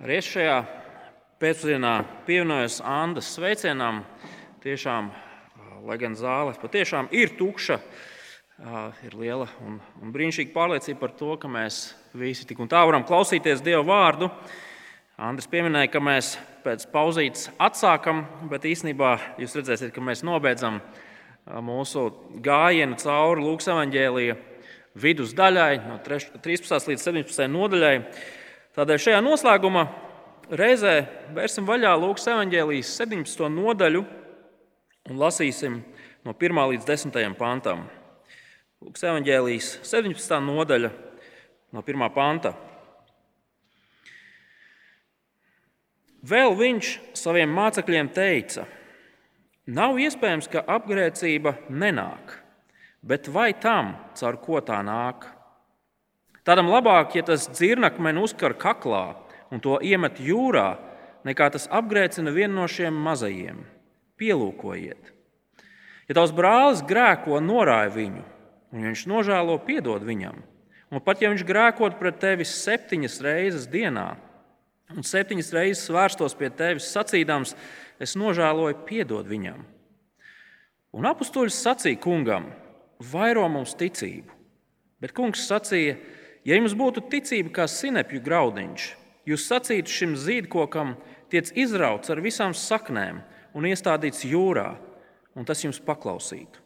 Arī 0.00 0.14
es 0.16 0.30
šajā 0.32 0.54
pēcpusdienā 1.42 1.90
pievienojos 2.24 2.78
Andas 2.88 3.26
sveicienam. 3.34 3.98
Tiešām, 4.64 5.10
lai 5.84 5.98
gan 6.00 6.14
zāle 6.16 6.54
patiešām 6.56 7.10
ir 7.12 7.34
tukša, 7.36 7.76
ir 9.04 9.18
liela 9.20 9.50
un, 9.60 9.76
un 10.00 10.14
brīnišķīga 10.14 10.54
pārliecība 10.54 11.02
par 11.02 11.12
to, 11.20 11.34
ka 11.42 11.52
mēs 11.52 11.82
visi 12.16 12.48
tik 12.48 12.64
un 12.64 12.72
tā 12.72 12.80
varam 12.88 13.04
klausīties 13.04 13.60
Dieva 13.60 13.84
vārdu. 13.84 14.30
Andris 15.20 15.52
pieminēja, 15.52 15.92
ka 15.92 16.00
mēs 16.00 16.32
pēc 16.64 16.88
pauzītes 16.96 17.50
atsākam, 17.60 18.24
bet 18.48 18.64
īsnībā 18.72 19.14
jūs 19.44 19.60
redzēsiet, 19.60 19.92
ka 19.92 20.00
mēs 20.00 20.24
nobeidzam 20.24 20.80
mūsu 21.44 22.08
gājienu 22.40 22.96
cauri 23.04 23.44
Lūkas 23.44 23.68
evanģēlīja 23.76 24.40
vidusdaļai, 24.96 25.72
no 25.90 26.00
13. 26.08 26.88
līdz 26.88 27.10
17. 27.12 27.50
nodaļai. 27.52 27.96
Tādēļ 28.80 29.00
šajā 29.04 29.18
noslēguma 29.20 29.80
reizē 30.56 31.02
vērsim 31.36 31.66
vaļā 31.68 31.90
Lūkas 32.00 32.30
evanģēlijas 32.32 32.94
17. 32.96 33.42
nodaļu 33.52 34.00
un 35.10 35.18
lasīsim 35.20 35.74
no 36.24 36.32
1 36.32 36.60
līdz 36.70 36.86
10. 36.88 37.18
pantam. 37.36 37.82
Lūkas 38.80 39.04
evanģēlijas 39.04 39.66
17. 39.84 40.32
nodaļa 40.46 40.88
no 41.76 41.82
1. 41.84 42.04
panta. 42.14 42.54
Vēl 46.32 46.56
viņš 46.56 46.92
saviem 47.20 47.52
mācekļiem 47.52 48.08
teica: 48.16 48.64
Nav 49.76 50.00
iespējams, 50.00 50.48
ka 50.48 50.64
apgrēcība 50.78 51.52
nenāk, 51.68 52.32
bet 53.04 53.28
vai 53.28 53.50
tam, 53.52 53.92
caur 54.16 54.40
ko 54.40 54.64
tā 54.64 54.80
nāk? 54.88 55.28
Tādam 56.46 56.70
labāk, 56.72 57.16
ja 57.18 57.24
tas 57.26 57.48
dzirnakmeni 57.52 58.22
uzkar 58.24 58.56
kaklā 58.56 59.04
un 59.52 59.60
to 59.60 59.76
iemet 59.84 60.20
jūrā, 60.22 60.78
nekā 61.26 61.50
tas 61.52 61.68
apgrēcina 61.68 62.32
vienu 62.32 62.62
no 62.62 62.68
šiem 62.70 62.96
mazajiem. 62.96 63.64
Pielūkojiet! 64.20 65.12
Ja 66.08 66.16
tavs 66.18 66.32
brālis 66.34 66.80
grēko, 66.82 67.38
norāja 67.44 67.92
viņu, 67.94 68.24
un 68.74 68.88
viņš 68.88 69.04
nožēlo, 69.10 69.60
piedod 69.62 70.02
viņam. 70.02 70.40
Un 70.90 71.02
pat 71.06 71.20
ja 71.22 71.30
viņš 71.30 71.44
grēkot 71.46 72.00
pret 72.00 72.18
tevi 72.18 72.46
septiņas 72.48 73.20
reizes 73.22 73.68
dienā, 73.70 74.08
un 74.90 75.06
septiņas 75.06 75.52
reizes 75.54 75.92
vērstos 75.92 76.34
pie 76.34 76.50
tevis 76.50 76.88
sacīdams, 76.90 77.54
es 78.02 78.16
nožēloju, 78.18 78.80
piedod 78.88 79.28
viņam. 79.30 79.60
Un 80.98 81.06
apstuļs 81.06 81.60
sacīja 81.62 82.00
kungam, 82.02 82.48
vairo 83.12 83.46
mums 83.52 83.76
ticību. 83.78 84.34
Bet 85.00 85.14
kungs 85.14 85.44
sacīja, 85.46 85.94
ja 86.44 86.58
jums 86.58 86.76
būtu 86.76 87.04
ticība 87.12 87.52
kā 87.60 87.66
sinepju 87.70 88.22
graudiņš, 88.24 88.86
jūs 89.28 89.48
sacītu 89.50 89.92
šim 89.92 90.16
zīdkokam, 90.18 90.94
tiec 91.30 91.52
izrauts 91.54 92.10
ar 92.10 92.22
visām 92.24 92.54
saknēm 92.56 93.20
un 93.54 93.68
iestādīts 93.68 94.24
jūrā, 94.26 94.72
un 95.36 95.46
tas 95.46 95.62
jums 95.64 95.82
paklausītu. 95.82 96.62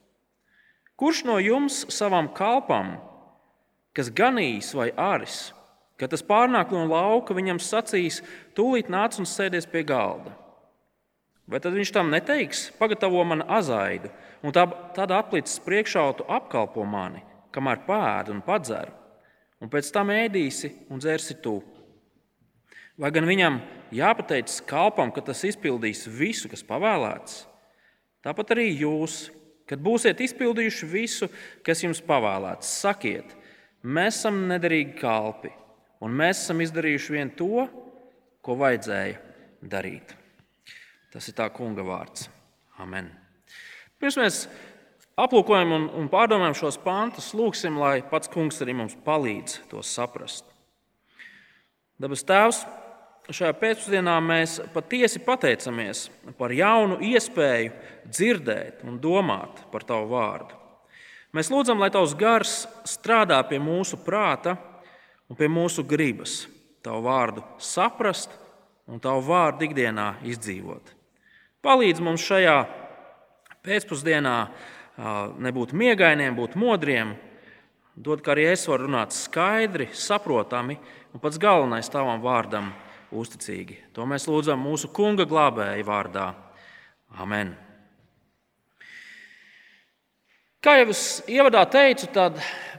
Kurš 0.97 1.25
no 1.27 1.41
jums 1.43 1.85
savam 1.91 2.31
kalpam, 2.33 2.97
kas 3.95 4.13
ganīs 4.15 4.71
vai 4.79 4.93
aris, 4.95 5.51
Kad 5.95 6.11
tas 6.11 6.25
pārnāk 6.27 6.73
no 6.75 6.83
lauka, 6.91 7.35
viņam 7.37 7.61
sacīs, 7.63 8.19
tūlīt 8.59 8.91
nāc 8.91 9.21
un 9.23 9.29
sēdies 9.31 9.69
pie 9.71 9.85
galda. 9.87 10.33
Vai 11.47 11.61
tad 11.63 11.77
viņš 11.77 11.93
tam 11.95 12.11
neteiks, 12.11 12.67
pagatavo 12.81 13.23
man 13.29 13.45
azaidu, 13.47 14.11
un 14.43 14.55
tā, 14.57 14.65
tad 14.97 15.13
aplicis 15.15 15.61
priekšautu 15.63 16.27
apkalpo 16.27 16.83
mani, 16.89 17.23
kamēr 17.55 17.85
pēdu 17.87 18.35
un 18.35 18.43
padzeru, 18.43 18.91
un 19.63 19.71
pēc 19.71 19.91
tam 19.95 20.13
ēdīsi 20.15 20.73
un 20.91 21.03
dzersi 21.03 21.39
tu. 21.45 21.59
Vai 23.01 23.11
gan 23.15 23.27
viņam 23.27 23.59
jāpateic 23.95 24.53
kalpam, 24.71 25.11
ka 25.15 25.23
tas 25.25 25.43
izpildīs 25.47 26.07
visu, 26.07 26.51
kas 26.51 26.63
pavēlēts? 26.67 27.43
Tāpat 28.25 28.55
arī 28.55 28.69
jūs, 28.71 29.29
kad 29.69 29.83
būsiet 29.83 30.23
izpildījuši 30.25 30.89
visu, 30.89 31.29
kas 31.67 31.83
jums 31.83 32.01
pavēlēts, 32.05 32.71
sakiet, 32.85 33.35
mēs 33.83 34.23
esam 34.23 34.45
nederīgi 34.49 34.95
kalpi 35.01 35.51
un 36.05 36.15
mēs 36.15 36.45
esam 36.45 36.63
izdarījuši 36.65 37.17
vien 37.17 37.33
to, 37.37 37.67
ko 38.45 38.57
vajadzēja 38.61 39.19
darīt. 39.71 40.15
Tas 41.13 41.29
ir 41.31 41.37
tā 41.39 41.49
kunga 41.55 41.85
vārds. 41.87 42.29
Amen. 42.83 43.09
Pirms 44.01 44.19
mēs 44.19 44.41
aplūkojam 45.21 45.75
un, 45.77 45.85
un 45.99 46.09
pārdomājam 46.13 46.57
šos 46.59 46.79
pāntus, 46.83 47.33
lūgsim, 47.37 47.79
lai 47.81 47.99
pats 48.11 48.31
kungs 48.33 48.63
arī 48.65 48.77
mums 48.77 48.97
palīdz 49.07 49.61
to 49.71 49.83
saprast. 49.87 50.47
Dabas 52.01 52.25
Tēvs, 52.27 52.65
šajā 53.31 53.55
pēcpusdienā 53.61 54.17
mēs 54.25 54.59
patiesi 54.75 55.23
pateicamies 55.25 56.09
par 56.39 56.53
jaunu 56.53 56.99
iespēju 57.05 57.73
dzirdēt 58.11 58.83
un 58.85 58.99
domāt 59.01 59.63
par 59.73 59.87
Tavu 59.87 60.11
vārdu. 60.13 60.59
Mēs 61.35 61.51
lūdzam, 61.51 61.81
lai 61.83 61.91
Tavs 61.95 62.15
gars 62.19 62.65
strādā 62.87 63.41
pie 63.49 63.59
mūsu 63.63 63.99
prāta 64.05 64.59
un 65.31 65.39
pie 65.39 65.49
mūsu 65.51 65.83
gribas 65.87 66.45
tavu 66.85 67.07
vārdu 67.07 67.43
saprast 67.59 68.35
un 68.91 69.01
tavu 69.03 69.25
vārdu 69.31 69.65
ikdienā 69.67 70.19
izdzīvot. 70.29 70.93
Palīdz 71.65 72.03
mums 72.05 72.23
šajā 72.29 72.59
pēcpusdienā 73.65 74.37
nebūt 74.97 75.75
miegainiem, 75.75 76.37
būt 76.37 76.55
modriem, 76.59 77.15
dod, 77.95 78.23
ka 78.23 78.35
arī 78.35 78.49
es 78.53 78.67
varu 78.69 78.87
runāt 78.89 79.15
skaidri, 79.15 79.89
saprotami 79.95 80.79
un 81.15 81.23
pats 81.23 81.39
galvenais 81.39 81.91
tavam 81.91 82.23
vārdam 82.23 82.71
uzticīgi. 83.15 83.79
To 83.95 84.07
mēs 84.07 84.27
lūdzam 84.31 84.63
mūsu 84.63 84.91
kunga 84.95 85.27
glābēja 85.29 85.87
vārdā. 85.87 86.29
Amen! 87.19 87.55
Kā 90.65 90.79
jau 90.81 90.89
es 90.95 91.21
ievadā 91.29 91.61
teicu, 91.69 92.09
tad 92.09 92.39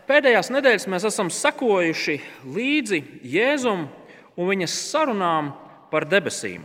pēdējās 0.09 0.49
nedēļas 0.49 0.87
mēs 0.89 1.03
esam 1.05 1.29
sekojuši 1.29 2.15
līdzi 2.55 3.01
Jēzum 3.29 3.85
un 4.35 4.49
viņas 4.49 4.77
sarunām 4.89 5.51
par 5.91 6.07
debesīm. 6.09 6.63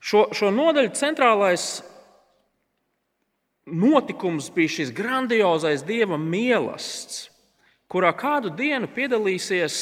Šo, 0.00 0.26
šo 0.36 0.50
nodaļu 0.52 0.92
centrālais 0.96 1.80
notikums 3.66 4.50
bija 4.54 4.76
šis 4.76 4.92
grandiozais 4.94 5.84
dieva 5.86 6.18
mīlestības, 6.20 7.28
kurā 7.90 8.12
kādu 8.14 8.52
dienu 8.54 8.88
piedalīsies 8.94 9.80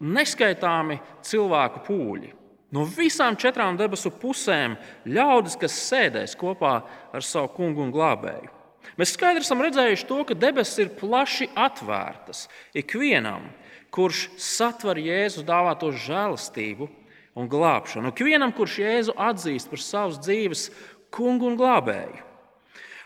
neskaitāmi 0.00 1.00
cilvēku 1.26 1.82
pūļi. 1.88 2.32
No 2.74 2.82
visām 2.90 3.36
četrām 3.38 3.76
debesu 3.78 4.10
pusēm 4.18 4.74
ļaudis, 5.06 5.54
kas 5.60 5.76
sēdēs 5.90 6.34
kopā 6.38 6.74
ar 7.14 7.22
savu 7.22 7.52
kungu 7.54 7.84
un 7.84 7.92
glābēju. 7.94 8.50
Mēs 8.98 9.14
skaidri 9.14 9.42
esam 9.42 9.62
redzējuši 9.62 10.06
to, 10.08 10.18
ka 10.26 10.36
debesis 10.38 10.82
ir 10.82 10.90
plaši 10.98 11.48
atvērtas 11.58 12.44
ikvienam, 12.76 13.46
kurš 13.94 14.26
satver 14.42 14.98
Jēzus 14.98 15.46
dāvāto 15.46 15.92
žēlastību 15.94 16.90
un 17.38 17.48
glābšanu. 17.50 18.10
Ikvienam, 18.10 18.52
kurš 18.54 18.78
Jēzu 18.82 19.16
atzīst 19.18 19.70
par 19.70 19.82
savas 19.82 20.20
dzīves 20.22 20.68
kungu 21.14 21.50
un 21.50 21.58
glābēju. 21.58 22.33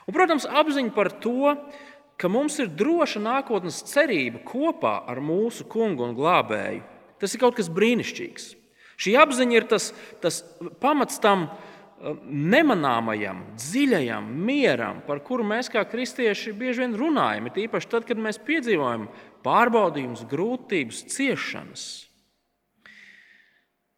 Un, 0.08 0.16
protams, 0.16 0.48
apziņa 0.48 0.94
par 0.96 1.12
to, 1.20 1.54
ka 2.18 2.30
mums 2.32 2.56
ir 2.62 2.72
droša 2.72 3.20
nākotnes 3.22 3.82
cerība 3.86 4.40
kopā 4.48 5.02
ar 5.06 5.20
mūsu 5.22 5.68
kungu 5.68 6.06
un 6.08 6.16
glābēju, 6.16 6.80
tas 7.20 7.34
ir 7.34 7.42
kaut 7.42 7.58
kas 7.58 7.68
brīnišķīgs. 7.70 8.54
Šī 8.98 9.14
apziņa 9.20 9.54
ir 9.54 9.68
tas, 9.70 9.92
tas 10.22 10.40
pamats 10.82 11.20
tam, 11.22 11.46
nemanāmajam, 12.24 13.42
dziļajam 13.58 14.26
mieram, 14.46 15.00
par 15.06 15.20
kuru 15.26 15.46
mēs 15.46 15.70
kā 15.72 15.82
kristieši 15.86 16.54
bieži 16.56 16.84
vien 16.84 16.94
runājam. 16.98 17.48
Ir 17.50 17.64
īpaši 17.66 17.90
tad, 17.90 18.06
kad 18.06 18.20
mēs 18.22 18.38
piedzīvojam 18.46 19.08
pārbaudījumus, 19.46 20.26
grūtības, 20.30 21.02
ciešanas. 21.14 21.86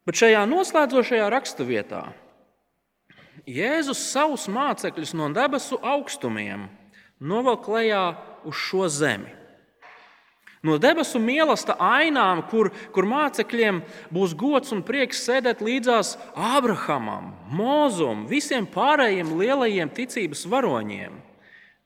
Bet 0.05 0.17
šajā 0.17 0.41
noslēdzošajā 0.49 1.29
raksturvietā 1.29 2.07
Jēzus 3.49 4.01
savus 4.11 4.47
mācekļus 4.51 5.15
no 5.17 5.29
debesu 5.33 5.79
augstumiem 5.81 6.67
novelk 7.21 7.67
lejā 7.71 8.03
uz 8.45 8.57
šo 8.57 8.89
zemi. 8.89 9.31
No 10.61 10.75
debesu 10.77 11.17
mīlestības 11.17 11.81
ainām, 11.81 12.43
kur, 12.51 12.69
kur 12.93 13.07
mācekļiem 13.09 13.79
būs 14.13 14.35
gods 14.37 14.69
un 14.75 14.83
prieks 14.85 15.23
sēdēt 15.25 15.63
līdzās 15.65 16.13
Abrahamam, 16.37 17.31
Mozum, 17.49 18.27
visiem 18.29 18.67
pārējiem 18.69 19.33
lielajiem 19.39 19.89
ticības 19.89 20.45
varoņiem. 20.51 21.15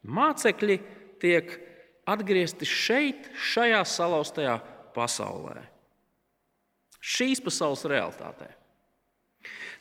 Mācekļi 0.03 0.77
tiek 1.23 1.55
atgriezti 2.05 2.67
šeit, 2.67 3.31
šajā 3.31 3.79
salauztajā 3.87 4.59
pasaulē. 4.95 5.63
Šīs 6.99 7.39
pasaules 7.45 7.85
realitātē. 7.87 8.51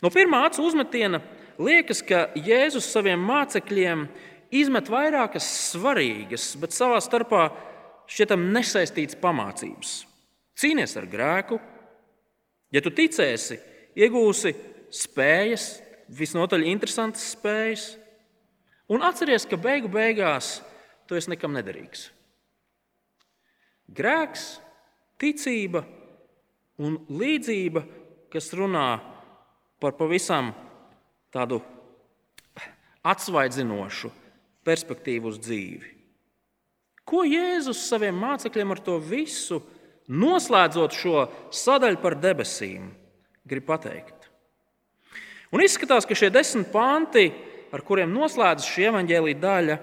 No 0.05 0.11
pirmā 0.12 0.44
acu 0.47 0.62
uzmetiena 0.69 1.19
liekas, 1.59 2.01
ka 2.06 2.29
Jēzus 2.39 2.89
saviem 2.91 3.21
mācekļiem 3.25 4.09
izmet 4.55 4.89
vairākas 4.91 5.47
svarīgas, 5.73 6.53
bet 6.61 6.75
savā 6.75 6.99
starpā 7.03 7.49
šķietam 8.11 8.51
nesaistīts 8.55 9.19
pamācības. 9.21 10.03
Cīnies 10.59 10.95
ar 11.01 11.06
grēku, 11.11 11.59
Ja 12.75 12.81
tu 12.83 12.91
ticēsi, 12.91 13.61
iegūsi 13.95 14.51
spējas, 14.91 15.69
visnotaļ 16.11 16.65
interesantas 16.67 17.29
spējas, 17.37 17.85
un 18.91 19.05
atceries, 19.06 19.47
ka 19.47 19.55
beigu 19.55 19.91
beigās 19.93 20.56
tu 21.06 21.15
esi 21.15 21.31
nekam 21.31 21.55
nederīgs. 21.55 22.09
Grēks, 23.95 24.56
ticība 25.23 25.85
un 26.83 26.99
līdzība, 27.06 27.85
kas 28.33 28.51
runā 28.59 28.89
par 29.79 29.95
pavisam 29.95 30.51
tādu 31.34 31.60
atsvaidzinošu 33.04 34.10
perspektīvu 34.64 35.32
uz 35.32 35.40
dzīvi. 35.42 35.90
Ko 37.04 37.25
Jēzus 37.28 37.82
saviem 37.84 38.16
mācekļiem 38.16 38.70
ar 38.72 38.81
to 38.84 38.96
visu, 39.02 39.60
noslēdzot 40.08 40.96
šo 40.96 41.26
sadaļu 41.52 42.00
par 42.00 42.16
debesīm, 42.20 42.86
grib 43.44 43.66
pateikt? 43.69 44.31
Un 45.52 45.62
izskatās, 45.62 46.06
ka 46.08 46.16
šie 46.16 46.32
desmit 46.34 46.72
panti, 46.72 47.28
ar 47.75 47.84
kuriem 47.84 48.14
noslēdzas 48.14 48.70
šī 48.70 48.88
evaņģēlīja 48.88 49.42
daļa, 49.42 49.76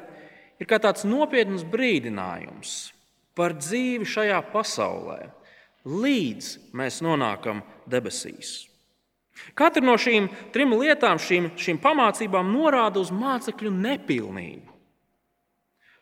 ir 0.59 0.69
kā 0.69 0.81
tāds 0.81 1.05
nopietns 1.07 1.63
brīdinājums 1.67 2.73
par 3.37 3.53
dzīvi 3.57 4.07
šajā 4.07 4.41
pasaulē, 4.51 5.29
līdz 5.85 6.51
mēs 6.77 6.99
nonākam 7.05 7.61
debesīs. 7.89 8.70
Katra 9.57 9.83
no 9.83 9.97
šīm 9.99 10.29
trim 10.53 10.75
lietām, 10.79 11.19
šīm, 11.21 11.51
šīm 11.59 11.79
pamācībām, 11.83 12.51
norāda 12.53 13.01
uz 13.01 13.11
mācekļu 13.15 13.73
nepilnību 13.75 14.71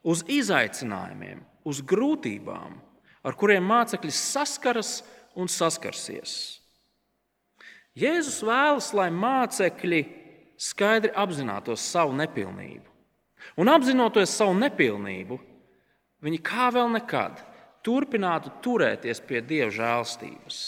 uz 0.04 0.24
izaicinājumiem, 0.32 1.42
uz 1.68 1.82
grūtībām, 1.84 2.78
ar 3.24 3.36
kuriem 3.36 3.66
mācekļi 3.68 4.14
saskaras 4.16 5.00
un 5.40 5.52
saskarsies. 5.52 6.60
Jēzus 8.00 8.40
vēlas, 8.46 8.94
lai 8.96 9.10
mācekļi 9.12 10.02
skaidri 10.60 11.12
apzinātos 11.16 11.84
savu 11.84 12.16
nepilnību. 12.16 12.86
Un 13.60 13.72
apzinoties 13.72 14.32
savu 14.36 14.56
nepilnību, 14.60 15.40
viņi 16.24 16.40
kā 16.44 16.70
vēl 16.76 16.92
nekad 16.96 17.42
turpinātu 17.84 18.52
turēties 18.64 19.22
pie 19.28 19.42
Dieva 19.44 19.72
žēlstības. 19.74 20.60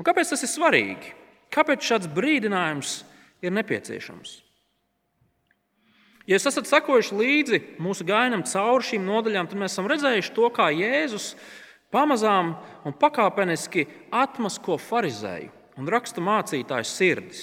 Un 0.00 0.06
kāpēc 0.06 0.32
tas 0.32 0.44
ir 0.44 0.50
svarīgi? 0.50 1.12
Kāpēc 1.52 1.84
šāds 1.84 2.08
brīdinājums 2.12 3.02
ir 3.44 3.52
nepieciešams? 3.54 4.38
Ja 6.22 6.36
jūs 6.36 6.46
esat 6.52 6.68
sekojuši 6.70 7.16
līdzi 7.18 7.58
mūsu 7.82 8.06
gājumam 8.06 8.44
cauri 8.46 8.86
šīm 8.92 9.08
nodaļām, 9.08 9.48
tad 9.50 9.58
mēs 9.58 9.74
esam 9.74 9.88
redzējuši 9.90 10.34
to, 10.36 10.46
kā 10.54 10.68
Jēzus 10.70 11.32
pamazām 11.92 12.54
un 12.86 12.94
pakāpeniski 12.94 13.88
atmasko 14.14 14.78
farizēju 14.80 15.50
un 15.80 15.90
raksta 15.90 16.22
mācītāju 16.22 16.88
sirdis. 16.88 17.42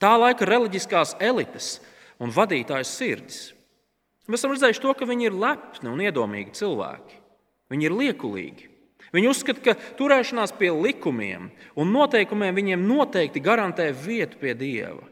Tā 0.00 0.14
laika 0.16 0.46
reliģiskās 0.48 1.16
elites 1.20 1.76
un 2.22 2.32
vadītāju 2.34 2.86
sirdis. 2.86 3.40
Mēs 4.28 4.42
esam 4.42 4.54
redzējuši 4.54 4.82
to, 4.84 4.92
ka 4.94 5.08
viņi 5.08 5.28
ir 5.28 5.36
lepni 5.36 5.90
un 5.90 6.02
iedomīgi 6.04 6.56
cilvēki. 6.58 7.16
Viņi 7.72 7.88
ir 7.88 7.96
liekulīgi. 7.96 8.68
Viņi 9.14 9.30
uzskata, 9.30 9.62
ka 9.64 9.76
turēšanās 9.98 10.52
pie 10.58 10.68
likumiem 10.74 11.48
un 11.78 11.94
noteikumiem 11.94 12.56
viņiem 12.58 12.84
noteikti 12.88 13.40
garantē 13.44 13.88
vietu 13.96 14.40
pie 14.40 14.52
Dieva. 14.58 15.06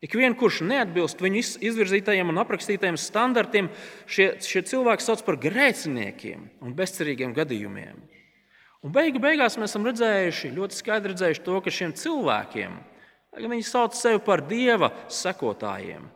Ikvienu, 0.00 0.32
kurš 0.40 0.62
neatbilst 0.64 1.20
viņu 1.20 1.42
izvirzītajiem 1.68 2.30
un 2.32 2.40
aprakstītajiem 2.40 2.96
standartiem, 2.96 3.68
šie, 4.08 4.30
šie 4.40 4.62
cilvēki 4.70 5.04
sauc 5.04 5.24
par 5.26 5.36
grēciniekiem 5.40 6.46
un 6.64 6.76
bezcerīgiem 6.76 7.34
gadījumiem. 7.36 7.98
Un 8.80 8.94
beigu 8.94 9.20
beigās 9.20 9.58
mēs 9.60 9.74
esam 9.74 9.84
redzējuši, 9.84 10.54
ļoti 10.56 10.78
skaidri 10.78 11.12
redzējuši 11.12 11.44
to, 11.44 11.58
ka 11.60 11.72
šiem 11.76 11.92
cilvēkiem, 12.00 12.78
lai 13.36 13.50
viņi 13.52 13.66
sauc 13.68 13.98
sevi 13.98 14.22
par 14.24 14.40
dieva 14.48 14.88
sekotājiem, 15.12 16.06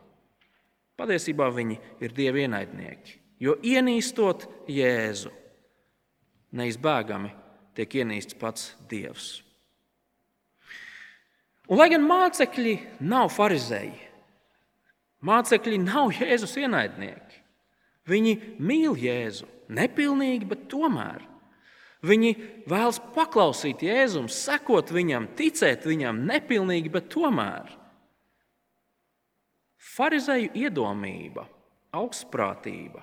patiesībā 0.97 1.51
viņi 1.53 1.77
ir 2.01 2.17
dieva 2.17 2.41
ienaidnieki. 2.41 3.19
Jo 3.45 3.53
ienīstot 3.61 4.47
Jēzu, 4.71 5.29
neizbēgami 6.55 7.31
tiek 7.75 7.97
ienīsts 8.01 8.37
pats 8.39 8.73
Dievs. 8.89 9.41
Un, 11.65 11.79
lai 11.79 11.89
gan 11.89 12.03
mācekļi 12.05 12.75
nav 13.09 13.31
farizēji, 13.33 13.95
mācekļi 15.25 15.79
nav 15.81 16.11
Jēzus 16.13 16.53
ienaidnieki. 16.61 17.41
Viņi 18.05 18.35
mīl 18.61 18.93
Jēzu, 19.01 19.47
nepilnīgi, 19.73 20.45
bet 20.45 20.67
tomēr. 20.69 21.23
Viņi 22.05 22.35
vēlas 22.69 22.99
paklausīt 23.15 23.81
Jēzum, 23.81 24.27
sekot 24.29 24.91
viņam, 24.93 25.31
ticēt 25.37 25.87
viņam, 25.89 26.21
nepilnīgi, 26.29 26.91
bet 26.93 27.09
tomēr. 27.09 27.71
Pharizēju 29.95 30.51
iedomība, 30.59 31.47
augstprātība. 31.97 33.01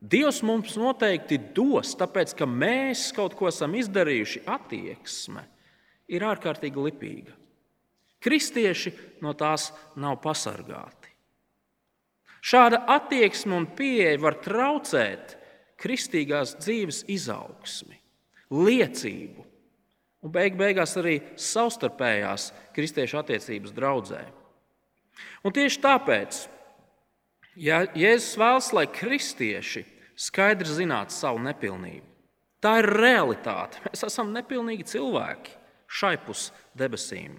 Dievs 0.00 0.42
mums 0.44 0.76
noteikti 0.76 1.38
dos, 1.56 1.94
tāpēc 1.96 2.34
ka 2.36 2.46
mēs 2.46 3.08
kaut 3.16 3.34
ko 3.38 3.48
esam 3.48 3.74
izdarījuši, 3.78 4.44
attieksme 4.44 5.46
ir 6.12 6.26
ārkārtīgi 6.28 6.84
lipīga. 6.88 7.34
Kristieši 8.22 8.92
no 9.24 9.32
tās 9.38 9.70
nav 9.96 10.18
pasargāti. 10.24 11.12
Šāda 12.46 12.84
attieksme 12.92 13.56
un 13.56 13.66
pieeja 13.74 14.20
var 14.22 14.36
traucēt 14.44 15.34
kristīgās 15.80 16.54
dzīves 16.60 17.02
izaugsmi, 17.10 17.96
liecību 18.52 19.46
un 20.26 20.32
beig 20.34 20.56
beigās 20.58 20.96
arī 20.98 21.20
savstarpējās 21.38 22.50
kristiešu 22.74 23.20
attiecības 23.20 23.74
draudzē. 23.74 24.22
Un 25.46 25.54
tieši 25.54 25.80
tāpēc, 25.84 26.40
ja 27.56 27.82
Jēzus 27.96 28.36
vēlas, 28.40 28.70
lai 28.76 28.86
kristieši 28.92 29.84
skaidri 30.16 30.68
zinātu 30.68 31.14
savu 31.16 31.40
nepilnību, 31.44 32.04
tā 32.64 32.78
ir 32.82 32.90
realitāte. 32.96 33.82
Mēs 33.88 34.06
esam 34.08 34.32
nepilnīgi 34.34 34.86
cilvēki 34.92 35.56
šai 35.86 36.16
pus 36.26 36.50
debesīm. 36.76 37.38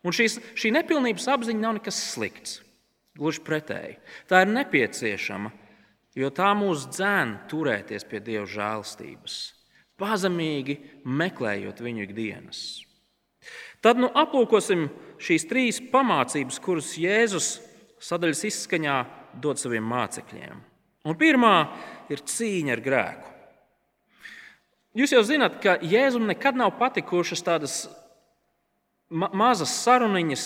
Un 0.00 0.16
šīs, 0.16 0.38
šī 0.56 0.72
nepilnības 0.72 1.28
apziņa 1.28 1.60
nav 1.60 1.76
nekas 1.76 1.98
slikts. 2.14 2.60
Gluži 3.18 3.42
pretēji. 3.44 3.98
Tā 4.30 4.44
ir 4.44 4.52
nepieciešama, 4.54 5.50
jo 6.16 6.30
tā 6.32 6.52
mūs 6.56 6.86
dzēna 6.94 7.44
turēties 7.50 8.06
pie 8.08 8.20
Dieva 8.24 8.46
žēlstības, 8.48 9.34
pazemīgi 10.00 10.78
meklējot 11.04 11.82
viņu 11.84 12.06
ikdienas. 12.06 12.62
Tad 13.84 14.00
nu, 14.00 14.08
aplūkosim 14.14 14.88
šīs 15.20 15.46
trīs 15.50 15.80
pamācības, 15.92 16.60
kuras 16.62 16.94
Jēzus 17.00 17.58
sadaļas 18.00 18.44
izskaņā 18.48 18.96
dod 19.34 19.60
saviem 19.60 19.86
mācekļiem. 19.90 20.60
Un 21.08 21.16
pirmā 21.16 21.54
ir 22.12 22.22
cīņa 22.28 22.74
ar 22.76 22.82
grēku. 22.84 23.30
Jūs 25.00 25.14
jau 25.14 25.22
zināt, 25.22 25.60
ka 25.62 25.76
Jēzum 25.86 26.26
nekad 26.26 26.58
nav 26.58 26.74
patikušas 26.80 27.44
tādas 27.46 27.76
ma 29.10 29.28
mazas 29.34 29.72
saruniņas 29.84 30.44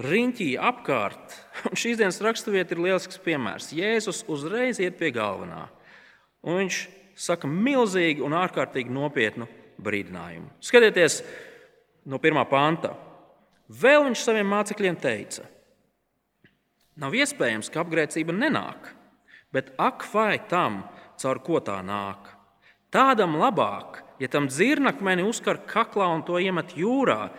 riņķī 0.00 0.52
apkārt. 0.70 1.36
Un 1.68 1.78
šīs 1.78 1.98
dienas 1.98 2.20
raksturvieta 2.22 2.76
ir 2.76 2.84
lielisks 2.86 3.20
piemērs. 3.24 3.72
Jēzus 3.76 4.24
uzreiz 4.30 4.80
iet 4.82 4.98
pie 5.00 5.10
galvenā. 5.14 5.66
Un 6.46 6.62
viņš 6.62 6.80
saka 7.20 7.50
milzīgi 7.50 8.24
un 8.24 8.34
ārkārtīgi 8.38 8.94
nopietnu 8.94 9.48
brīdinājumu. 9.80 10.48
Skatieties 10.64 11.20
no 12.08 12.20
pirmā 12.22 12.46
panta. 12.48 12.94
Vēl 13.70 14.06
viņš 14.08 14.22
saviem 14.24 14.48
mācekļiem 14.50 14.96
teica: 15.00 15.44
Nav 17.00 17.16
iespējams, 17.16 17.70
ka 17.72 17.80
apgrēcība 17.80 18.34
nenāk, 18.36 18.90
bet 19.54 19.72
ak, 19.80 20.04
vai 20.12 20.36
tam, 20.50 20.82
caur 21.20 21.40
ko 21.44 21.60
tā 21.64 21.78
nāk. 21.84 22.28
Tādam 22.92 23.38
labāk, 23.40 24.02
ja 24.20 24.28
tam 24.28 24.50
dzirnakmeni 24.50 25.24
uzkar 25.24 25.62
kaklā 25.68 26.10
un 26.12 26.24
to 26.26 26.36
iemet 26.42 26.74
jūrā, 26.76 27.30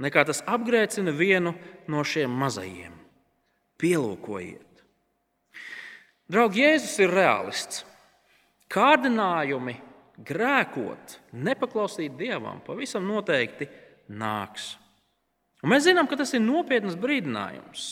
nekā 0.00 0.24
tas 0.30 0.40
apgrēcina 0.46 1.12
vienu 1.12 1.52
no 1.90 2.04
šiem 2.06 2.32
mazajiem. 2.32 2.94
Pielūkojiet! 3.78 4.64
Draugi, 6.28 6.64
Jēzus 6.64 6.96
ir 7.00 7.12
realists. 7.12 7.84
Kārdinājumi 8.68 9.78
grēkot, 10.28 11.14
nepaklausīt 11.32 12.18
Dievam, 12.18 12.60
pavisam 12.66 13.06
noteikti 13.08 13.68
nāks. 14.12 14.74
Un 15.64 15.72
mēs 15.72 15.86
zinām, 15.88 16.08
ka 16.08 16.18
tas 16.20 16.34
ir 16.36 16.44
nopietns 16.44 16.98
brīdinājums. 17.00 17.86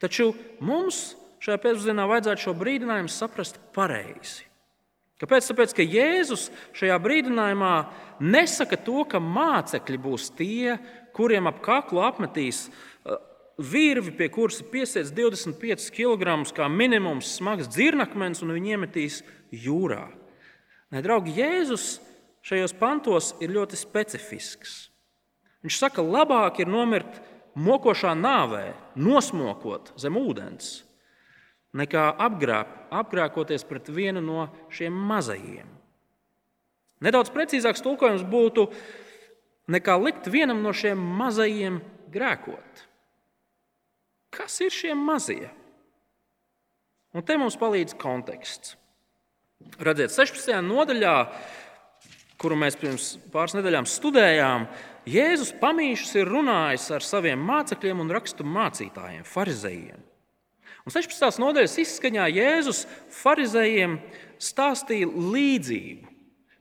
Taču 0.00 0.32
mums 0.64 1.14
šajā 1.44 1.60
pēcpusdienā 1.60 2.06
vajadzētu 2.08 2.46
šo 2.46 2.54
brīdinājumu 2.60 3.12
saprast 3.12 3.60
pareizi. 3.76 4.46
Kāpēc? 5.20 5.50
Tāpēc, 5.50 5.74
ka 5.76 5.84
Jēzus 5.84 6.46
šajā 6.76 6.96
brīdinājumā 7.04 7.74
nesaka 8.24 8.78
to, 8.80 9.02
ka 9.04 9.20
mācekļi 9.20 9.98
būs 10.00 10.30
tie, 10.36 10.78
kuriem 11.16 11.50
ap 11.50 11.60
kaklu 11.64 12.00
apmetīs 12.06 12.68
uh, 12.70 13.18
virvi, 13.60 14.14
pie 14.16 14.30
kuras 14.32 14.62
ir 14.62 14.70
piesiets 14.72 15.12
25 15.12 15.90
kg, 15.92 16.38
kā 16.56 16.70
minimums 16.72 17.34
smags 17.36 17.68
dzirnakmens, 17.68 18.40
un 18.40 18.54
viņi 18.56 18.76
iemetīs 18.76 19.20
jūrā. 19.52 20.06
Nē, 20.90 21.04
draugi, 21.04 21.36
Jēzus 21.36 21.98
šajos 22.46 22.72
pantos 22.80 23.34
ir 23.44 23.52
ļoti 23.52 23.76
specifisks. 23.76 24.78
Viņš 25.60 25.76
saka, 25.76 26.00
labāk 26.00 26.62
ir 26.62 26.72
nomirt 26.72 27.20
mokošā 27.58 28.14
nāvē, 28.18 28.74
nosmokot 28.98 29.92
zem 30.00 30.18
ūdens, 30.20 30.80
nekā 31.76 32.06
apgrāb, 32.18 32.70
apgrākoties 32.90 33.66
pret 33.68 33.88
vienu 33.92 34.22
no 34.24 34.48
šiem 34.74 34.94
mazajiem. 35.10 35.68
Nedaudz 37.00 37.32
precīzāks 37.32 37.82
tulkojums 37.84 38.26
būtu, 38.28 38.66
nekā 39.72 39.96
likt 40.02 40.28
vienam 40.28 40.60
no 40.64 40.74
šiem 40.76 41.00
mazajiem 41.20 41.80
grēkot. 42.12 42.84
Kas 44.34 44.60
ir 44.62 44.74
šie 44.74 44.94
mazie? 44.94 45.48
Un 47.10 47.24
te 47.26 47.34
mums 47.40 47.56
palīdz 47.58 47.96
konteksts. 47.98 48.76
Redziet, 49.82 50.12
16. 50.14 50.52
nodaļā, 50.64 51.14
kuru 52.40 52.56
mēs 52.56 52.78
pirms 52.80 53.08
pāris 53.32 53.56
nedēļām 53.58 53.88
studējām, 53.90 54.68
Jēzus 55.10 55.50
pamīšus 55.58 56.12
ir 56.20 56.28
runājis 56.30 56.86
ar 56.94 57.02
saviem 57.02 57.40
mācekļiem 57.42 58.02
un 58.04 58.12
rakstu 58.14 58.44
mācītājiem, 58.46 59.24
farizējiem. 59.26 60.04
Un 60.86 60.94
16. 60.94 61.40
nodaļas 61.42 61.76
izskaņā 61.82 62.28
Jēzus 62.30 62.84
farizējiem 63.14 63.98
stāstīja 64.40 65.08
līdzību 65.10 66.08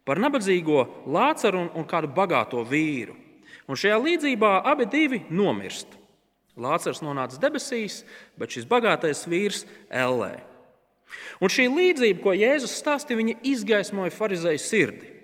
par 0.07 0.21
nabadzīgo 0.23 0.81
lācaru 1.05 1.61
un, 1.65 1.69
un 1.77 1.85
kādu 1.87 2.09
bagāto 2.15 2.63
vīru. 2.65 3.13
Un 3.69 3.77
šajā 3.77 3.99
līdzībā 4.01 4.55
abi 4.65 4.87
divi 4.89 5.21
nomirst. 5.29 5.93
Lācars 6.59 7.03
nonāca 7.05 7.37
debesīs, 7.39 8.01
bet 8.39 8.55
šis 8.55 8.65
bagātais 8.67 9.21
vīrs 9.29 9.63
ellē. 9.93 10.39
Un 11.39 11.53
šī 11.53 11.69
līdzība, 11.69 12.19
ko 12.23 12.33
Jēzus 12.35 12.73
stāstīja, 12.81 13.21
viņa 13.21 13.37
izgaismoja 13.53 14.13
farizēju 14.15 14.63
sirdi. 14.63 15.18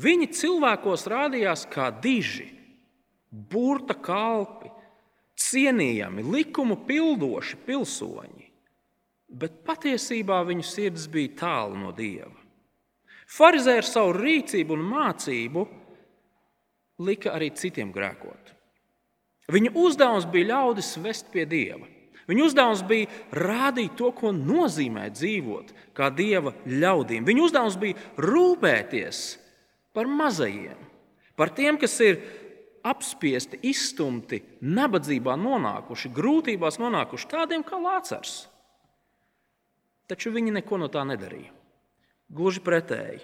Viņi 0.00 0.30
cilvēkos 0.34 1.06
rādījās 1.06 1.68
kā 1.70 1.90
diži, 2.02 2.48
burta 3.30 3.94
kalpi, 3.94 4.70
cienījami, 5.38 6.24
likumu 6.34 6.80
pildoši 6.86 7.58
pilsoņi, 7.66 8.48
bet 9.34 9.62
patiesībā 9.66 10.40
viņu 10.46 10.66
sirds 10.66 11.06
bija 11.10 11.34
tālu 11.44 11.78
no 11.78 11.92
dieva. 11.94 12.34
Pharizē 13.30 13.78
ar 13.80 13.86
savu 13.86 14.14
rīcību 14.18 14.74
un 14.76 14.84
mācību 14.90 15.64
lika 17.06 17.32
arī 17.34 17.50
citiem 17.54 17.90
grēkot. 17.94 18.52
Viņa 19.54 19.74
uzdevums 19.78 20.26
bija 20.30 20.54
ļaudis 20.54 20.94
vest 21.04 21.30
pie 21.32 21.44
dieva. 21.46 21.86
Viņa 22.28 22.44
uzdevums 22.46 22.82
bija 22.88 23.10
rādīt 23.36 23.96
to, 23.98 24.10
ko 24.16 24.30
nozīmē 24.32 25.10
dzīvot 25.12 25.72
kā 25.96 26.08
dieva 26.14 26.54
ļaudīm. 26.66 27.26
Viņa 27.26 27.42
uzdevums 27.44 27.76
bija 27.80 27.98
rūpēties 28.16 29.24
par 29.36 29.43
mazajiem, 30.10 30.78
par 31.38 31.52
tiem, 31.54 31.78
kas 31.78 31.94
ir 32.02 32.18
apspiesti, 32.84 33.60
izstumti, 33.64 34.42
nabadzībā 34.60 35.36
nonākuši, 35.40 36.10
grūtībās 36.14 36.80
nonākuši, 36.82 37.30
tādiem 37.30 37.64
kā 37.64 37.78
Lācars. 37.80 38.44
Taču 40.10 40.34
viņi 40.34 40.52
neko 40.58 40.82
no 40.82 40.90
tā 40.92 41.04
nedarīja. 41.08 41.52
Gluži 42.34 42.60
pretēji. 42.64 43.22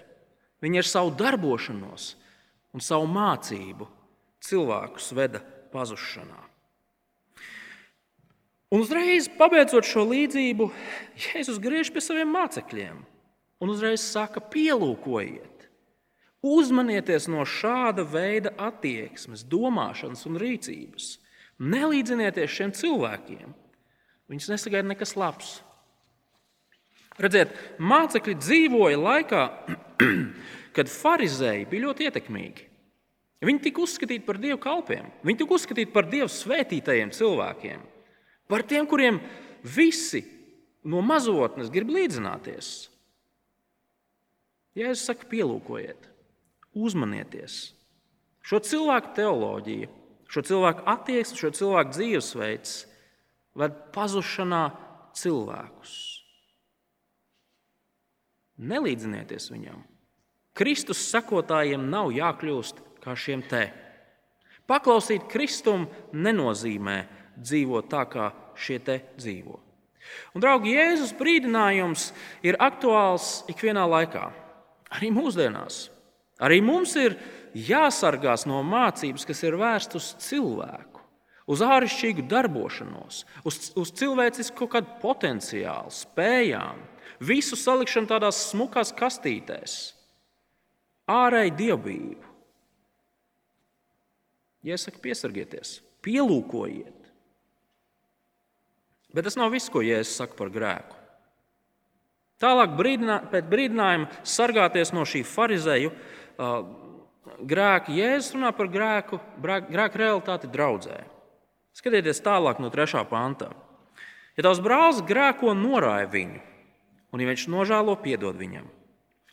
Viņi 0.61 0.81
ar 0.81 0.87
savu 0.87 1.11
darbošanos 1.17 2.13
un 2.73 2.83
savu 2.85 3.09
mācību 3.11 3.87
cilvēkus 4.41 5.11
veda 5.17 5.41
pazušanā. 5.73 6.39
Un 8.71 8.85
uzreiz, 8.85 9.27
pabeidzot 9.35 9.83
šo 9.83 10.05
līdzību, 10.07 10.69
Jēzus 11.19 11.59
griež 11.59 11.89
pie 11.91 12.01
saviem 12.03 12.29
mācekļiem 12.31 13.01
un 13.61 13.73
uzreiz 13.73 14.03
saka, 14.05 14.39
pielūkojiet. 14.39 15.60
Uzmanieties 16.41 17.27
no 17.29 17.43
šāda 17.45 18.01
veida 18.09 18.49
attieksmes, 18.57 19.43
domāšanas 19.45 20.25
un 20.25 20.39
rīcības. 20.41 21.19
Nelīdzinieties 21.61 22.55
šiem 22.55 22.73
cilvēkiem. 22.73 23.51
Viņus 24.31 24.49
nesagaida 24.49 24.89
nekas 24.89 25.13
labs. 25.19 25.59
Redziet, 27.21 27.53
mācekļi 27.77 28.35
dzīvoja 28.41 28.97
laikā, 28.97 29.43
kad 30.75 30.89
farizēji 30.89 31.67
bija 31.69 31.85
ļoti 31.85 32.09
ietekmīgi. 32.09 32.67
Viņi 33.45 33.61
tika 33.61 33.83
uzskatīti 33.85 34.25
par 34.25 34.37
dievu 34.41 34.57
kalpiem, 34.61 35.09
viņi 35.25 35.41
tika 35.43 35.57
uzskatīti 35.57 35.93
par 35.93 36.09
dievu 36.09 36.29
svētītajiem 36.29 37.13
cilvēkiem, 37.13 37.81
par 38.49 38.65
tiem, 38.69 38.85
kuriem 38.89 39.17
visi 39.65 40.23
no 40.85 41.01
mazotnes 41.05 41.69
grib 41.73 41.89
līdzināties. 41.93 42.71
Jēzus 44.77 45.09
saka, 45.09 45.27
pielūkojiet 45.29 46.10
uzmanieties. 46.77 47.73
Šo 48.41 48.61
cilvēku 48.63 49.13
teoloģiju, 49.17 49.89
šo 50.31 50.43
cilvēku 50.47 50.85
attieksmi, 50.89 51.39
šo 51.41 51.51
cilvēku 51.55 51.95
dzīvesveids 51.97 52.75
ved 53.59 53.77
pazušanā 53.93 54.63
cilvēkus. 55.17 55.95
Nelīdzinieties 58.61 59.49
viņam. 59.51 59.81
Kristus 60.57 61.01
sekotājiem 61.09 61.87
nav 61.89 62.11
jākļūst 62.13 62.81
kā 63.01 63.15
šiem 63.17 63.43
te. 63.49 63.69
Paklausīt 64.69 65.25
Kristum 65.31 65.87
nenozīmē 66.13 66.97
dzīvot 67.39 67.89
tā, 67.91 68.05
kā 68.07 68.29
šie 68.55 68.79
te 68.83 68.99
dzīvo. 69.17 69.57
Un, 70.35 70.43
draugi, 70.43 70.75
Jēzus 70.75 71.13
brīdinājums 71.17 72.09
ir 72.45 72.57
aktuāls 72.61 73.41
ikvienā 73.51 73.83
laikā, 73.89 74.27
arī 74.97 75.11
mūsdienās. 75.13 75.85
Arī 76.41 76.57
mums 76.65 76.95
ir 76.97 77.17
jāsargās 77.53 78.47
no 78.49 78.61
mācības, 78.65 79.27
kas 79.29 79.43
ir 79.45 79.57
vērstas 79.59 79.99
uz 80.01 80.27
cilvēku, 80.29 81.03
uz 81.51 81.61
āršķirīgu 81.65 82.25
darbošanos, 82.31 83.23
uz, 83.45 83.59
uz 83.77 83.93
cilvēcisku 83.99 84.63
kaut 84.63 84.73
kādu 84.75 84.97
potenciālu, 85.03 85.93
spējām, 85.93 86.81
visu 87.21 87.59
salikšanu 87.59 88.09
tādās 88.09 88.39
smukās 88.49 88.93
kastītēs, 88.97 89.77
ārēji 91.11 91.57
dievbijību. 91.59 92.27
Saku, 94.61 95.01
piesargieties, 95.01 95.79
pielūkojiet. 96.05 96.97
Bet 99.11 99.25
tas 99.25 99.35
nav 99.35 99.49
viss, 99.51 99.71
ko 99.73 99.81
Jēzus 99.83 100.19
saka 100.21 100.37
par 100.37 100.51
grēku. 100.53 100.97
Tālāk, 102.41 102.73
brīdinā, 102.77 103.19
pēc 103.29 103.49
brīdinājuma 103.49 104.25
sargāties 104.25 104.93
no 104.95 105.03
šī 105.05 105.21
farizēju 105.27 105.91
grēku. 106.37 107.95
Jēzus 107.95 108.35
runā 108.35 108.51
par 108.55 108.69
grēku, 108.71 109.19
grēku 109.41 110.01
realitāti 110.01 110.49
draudzē. 110.51 111.01
Skatieties 111.77 112.23
tālāk 112.23 112.59
no 112.59 112.71
3. 112.73 113.05
panta. 113.09 113.51
Ja 114.37 114.47
tavs 114.47 114.61
brālis 114.63 115.01
grēko, 115.07 115.53
norāja 115.55 116.07
viņu, 116.11 116.39
un 117.11 117.23
ja 117.23 117.27
viņš 117.31 117.47
nožēlo, 117.51 117.97
piedod 118.03 118.37
viņam. 118.39 118.67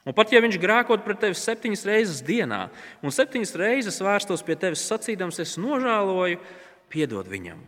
Un 0.09 0.15
pat 0.17 0.31
ja 0.33 0.41
viņš 0.41 0.57
grēkot 0.63 1.03
pret 1.05 1.21
tevi 1.21 1.37
septiņas 1.37 1.85
reizes 1.85 2.21
dienā, 2.25 2.69
un 3.05 3.13
septiņas 3.13 3.55
reizes 3.61 3.99
vērstos 4.01 4.45
pie 4.47 4.57
tevis 4.57 4.87
sacīdams, 4.89 5.41
es 5.43 5.59
nožēloju, 5.61 6.41
piedod 6.89 7.29
viņam. 7.29 7.61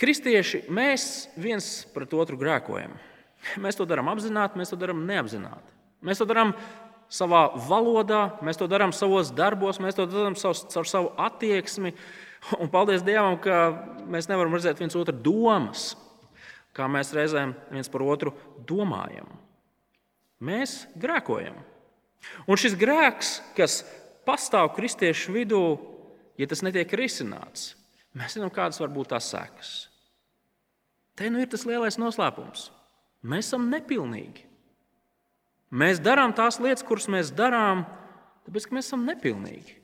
Kristieši, 0.00 0.64
mēs 0.74 1.28
viens 1.38 1.84
pret 1.94 2.14
otru 2.16 2.38
grēkojam. 2.40 2.96
Mēs 3.60 3.76
to 3.78 3.84
darām 3.86 4.08
apzināti, 4.10 4.58
mēs 4.58 4.72
to 4.72 4.78
darām 4.80 5.04
neapzināti. 5.06 5.74
Mēs 6.04 6.18
to 6.20 6.26
darām 6.28 6.54
savā 7.14 7.44
valodā, 7.68 8.24
mēs 8.44 8.58
to 8.58 8.68
darām 8.70 8.92
savos 8.94 9.30
darbos, 9.34 9.80
mēs 9.82 9.96
to 9.98 10.06
darām 10.10 10.36
caur 10.38 10.88
savu 10.88 11.12
attieksmi. 11.20 11.94
Un 12.60 12.68
paldies 12.72 13.04
Dievam, 13.06 13.38
ka 13.40 13.60
mēs 14.10 14.28
nevaram 14.28 14.52
redzēt 14.52 14.82
viens 14.82 14.96
otru 14.98 15.14
domas, 15.16 15.94
kā 16.76 16.88
mēs 16.90 17.14
reizēm 17.16 17.54
viens 17.72 17.88
par 17.88 18.04
otru 18.04 18.34
domājam. 18.68 19.30
Mēs 20.44 20.82
grēkojam. 21.00 21.56
Un 22.48 22.60
šis 22.60 22.76
grēks, 22.76 23.38
kas 23.56 23.82
pastāv 24.26 24.72
kristiešu 24.76 25.32
vidū, 25.36 25.62
ja 26.40 26.48
tas 26.50 26.64
netiek 26.64 26.90
risināts, 26.98 27.72
mēs 28.16 28.36
zinām, 28.36 28.52
kādas 28.52 28.80
var 28.82 28.92
būt 28.92 29.12
tās 29.14 29.30
sekas. 29.32 29.74
Te 31.14 31.30
nu 31.30 31.40
ir 31.40 31.48
tas 31.50 31.64
lielais 31.68 31.96
noslēpums. 32.00 32.68
Mēs 33.24 33.48
esam 33.48 33.70
nepilnīgi. 33.70 34.48
Mēs 35.74 35.98
darām 35.98 36.30
tās 36.36 36.60
lietas, 36.62 36.84
kuras 36.86 37.08
mēs 37.10 37.32
darām, 37.34 37.82
tāpēc 38.46 38.68
ka 38.68 38.76
mēs 38.76 38.88
esam 38.92 39.06
nepilnīgi. 39.08 39.80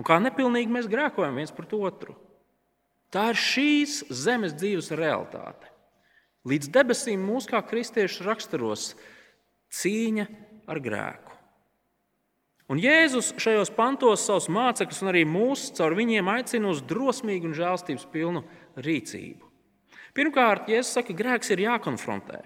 Un 0.00 0.06
kā 0.08 0.16
nepilnīgi 0.22 0.72
mēs 0.72 0.88
grēkojam 0.88 1.36
viens 1.36 1.52
pret 1.52 1.74
otru. 1.76 2.14
Tā 3.12 3.26
ir 3.32 3.40
šīs 3.42 4.04
zemes 4.14 4.54
dzīves 4.56 4.92
realitāte. 4.96 5.68
Līdz 6.48 6.70
debesīm 6.72 7.20
mūs 7.26 7.44
kā 7.50 7.60
kristiešus 7.60 8.24
raksturos 8.24 8.84
cīņa 9.76 10.24
ar 10.70 10.80
grēku. 10.80 11.34
Un 12.70 12.78
Jēzus 12.78 13.32
šajos 13.42 13.72
pantos 13.74 14.22
savus 14.24 14.46
mācekļus 14.48 15.02
un 15.02 15.10
arī 15.10 15.24
mūs 15.26 15.66
caur 15.74 15.96
viņiem 15.98 16.28
aicina 16.30 16.70
uz 16.70 16.80
drosmīgu 16.86 17.50
un 17.50 17.56
žēlstības 17.58 18.06
pilnu 18.12 18.44
rīcību. 18.78 19.48
Pirmkārt, 20.14 20.70
Jēzus 20.70 20.94
saka, 20.96 21.10
ka 21.10 21.18
grēks 21.18 21.50
ir 21.50 21.64
jākonfrontē. 21.66 22.44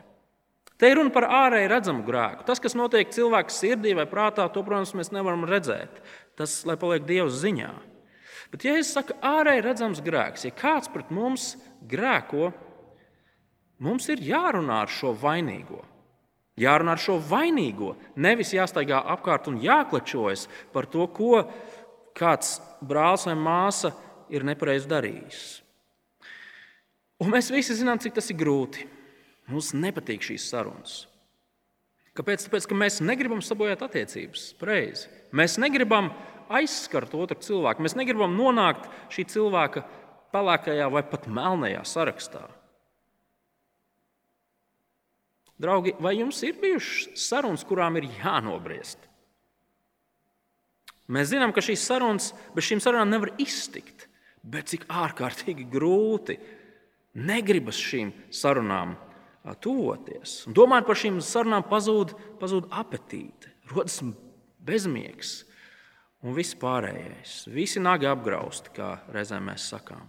Te 0.78 0.90
ir 0.90 0.98
runa 0.98 1.12
par 1.14 1.28
ārēji 1.30 1.70
redzamu 1.70 2.02
grēku. 2.06 2.44
Tas, 2.48 2.60
kas 2.62 2.74
notiek 2.74 3.12
cilvēka 3.14 3.54
sirdī 3.54 3.94
vai 3.94 4.08
prātā, 4.10 4.48
to, 4.50 4.64
protams, 4.66 4.94
mēs 4.98 5.12
nevaram 5.14 5.46
redzēt. 5.46 6.00
Tas, 6.38 6.62
lai 6.66 6.74
paliek 6.80 7.06
Dieva 7.06 7.30
ziņā. 7.30 7.70
Bet, 8.50 8.66
ja 8.66 8.74
es 8.78 8.90
saku, 8.94 9.14
ārēji 9.22 9.64
redzams 9.64 10.02
grēks, 10.04 10.48
ja 10.48 10.54
kāds 10.54 10.90
pret 10.90 11.10
mums 11.14 11.54
grēko, 11.90 12.50
mums 13.82 14.08
ir 14.10 14.22
jārunā 14.22 14.82
ar 14.84 14.90
šo 14.90 15.14
vainīgo. 15.18 15.80
Jārunā 16.60 16.94
ar 16.94 17.02
šo 17.02 17.16
vainīgo. 17.18 17.94
Nevis 18.14 18.52
jāstaigā 18.54 19.00
apkārt 19.14 19.48
un 19.50 19.58
jāklačojas 19.62 20.46
par 20.74 20.86
to, 20.90 21.06
ko 21.10 21.46
kāds 22.14 22.60
brālis 22.82 23.26
vai 23.26 23.34
māsa 23.38 23.90
ir 24.30 24.46
nepareizi 24.46 24.90
darījis. 24.90 25.42
Un 27.22 27.30
mēs 27.34 27.50
visi 27.50 27.74
zinām, 27.78 27.98
cik 28.02 28.14
tas 28.18 28.30
ir 28.30 28.38
grūti. 28.38 28.86
Mums 29.50 29.74
nepatīk 29.76 30.24
šīs 30.24 30.46
sarunas. 30.48 31.02
Kāpēc? 32.14 32.46
Tāpēc, 32.46 32.68
ka 32.70 32.78
mēs 32.78 33.00
negribam 33.04 33.42
sabojāt 33.42 33.82
attiecības. 33.84 34.52
Preizi. 34.60 35.08
Mēs 35.34 35.58
negribam 35.60 36.12
aizskart 36.52 37.14
otru 37.18 37.36
cilvēku. 37.42 37.82
Mēs 37.84 37.96
negribam 37.98 38.36
nonākt 38.38 38.86
šī 39.12 39.26
cilvēka 39.34 39.82
pelēkajā 40.34 40.86
vai 40.94 41.02
pat 41.10 41.26
melnajā 41.30 41.82
sarakstā. 41.88 42.44
Draugi, 45.60 45.94
vai 46.02 46.16
jums 46.18 46.40
ir 46.46 46.56
bijušas 46.58 47.28
sarunas, 47.28 47.62
kurām 47.66 47.98
ir 48.00 48.08
jānobriest? 48.18 48.98
Mēs 51.14 51.30
zinām, 51.30 51.52
ka 51.54 51.62
šīs 51.62 51.84
sarunas 51.84 52.30
bez 52.56 52.66
šīm 52.66 52.80
sarunām 52.82 53.10
nevar 53.12 53.34
iztikt, 53.42 54.08
bet 54.42 54.70
cik 54.72 54.86
ārkārtīgi 54.88 55.66
grūti 55.70 56.38
negribas 57.14 57.78
šīm 57.78 58.10
sarunām 58.34 58.96
tuvoties. 59.60 60.44
Domājot 60.56 60.86
par 60.88 61.00
šīm 61.00 61.18
sarunām, 61.24 61.66
pazūd, 61.68 62.14
pazūd 62.40 62.70
apetīte, 62.72 63.52
rodas 63.72 64.00
bezmiegs 64.64 65.42
un 66.24 66.36
viss 66.36 66.56
pārējais. 66.56 67.42
Visi 67.52 67.82
nagi 67.82 68.08
apgrausti, 68.08 68.72
kā 68.76 68.94
reizēm 69.12 69.50
mēs 69.50 69.68
sakām. 69.74 70.08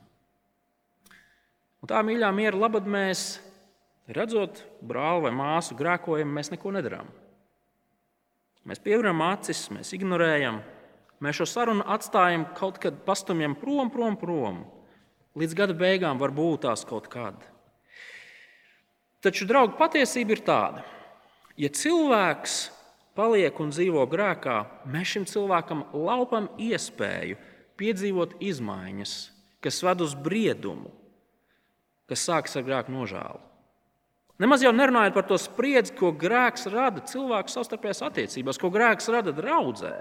Un 1.83 1.91
tā 1.91 1.99
mīļā 2.05 2.31
miera 2.33 2.57
labad 2.57 2.87
mēs 2.89 3.27
Redzot 4.05 4.59
brāli 4.85 5.23
vai 5.25 5.31
māsu 5.33 5.73
grēkojumu, 5.77 6.33
mēs 6.37 6.51
neko 6.53 6.75
nedarām. 6.75 7.07
Mēs 8.69 8.81
pievēram 8.81 9.21
acis, 9.25 9.63
mēs 9.73 9.93
ignorējam, 9.97 10.59
mēs 11.25 11.39
šo 11.39 11.47
sarunu 11.49 11.85
atstājam 11.89 12.45
kaut 12.57 12.77
kad 12.81 12.99
pastumjam 13.05 13.57
prom, 13.57 13.89
prom, 13.93 14.17
prom. 14.21 14.61
Līdz 15.37 15.57
gada 15.57 15.77
beigām 15.77 16.21
var 16.21 16.33
būt 16.37 16.67
tās 16.67 16.85
kaut 16.85 17.09
kad. 17.09 17.41
Taču, 19.25 19.47
draugi, 19.49 19.73
patiesība 19.79 20.35
ir 20.35 20.41
tāda, 20.45 20.83
ja 21.57 21.71
cilvēks 21.73 22.57
paliek 23.17 23.57
un 23.63 23.71
dzīvo 23.73 24.03
grēkā, 24.11 24.59
mēs 24.91 25.15
šim 25.15 25.25
cilvēkam 25.29 25.81
laupam 25.97 26.51
iespēju 26.61 27.39
piedzīvot 27.79 28.35
izmaiņas, 28.43 29.15
kas 29.65 29.81
ved 29.87 30.03
uz 30.05 30.13
briedumu, 30.27 30.91
kas 32.05 32.27
sākas 32.27 32.59
ar 32.59 32.67
grēku 32.67 32.93
nožēlu. 32.93 33.41
Nemaz 34.43 34.65
jau 34.65 34.73
nerunājot 34.75 35.15
par 35.15 35.25
to 35.29 35.39
spriedzi, 35.39 35.95
ko 35.95 36.11
grēks 36.11 36.67
rada 36.69 37.01
cilvēku 37.07 37.53
savstarpējās 37.53 38.03
attiecībās, 38.03 38.59
ko 38.59 38.69
grēks 38.69 39.07
rada 39.15 39.31
draudzē. 39.33 39.95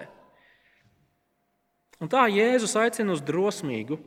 Un 2.02 2.10
tā 2.10 2.26
Jēzus 2.34 2.74
aicina 2.76 3.14
uz 3.14 3.22
drosmīgu 3.24 4.00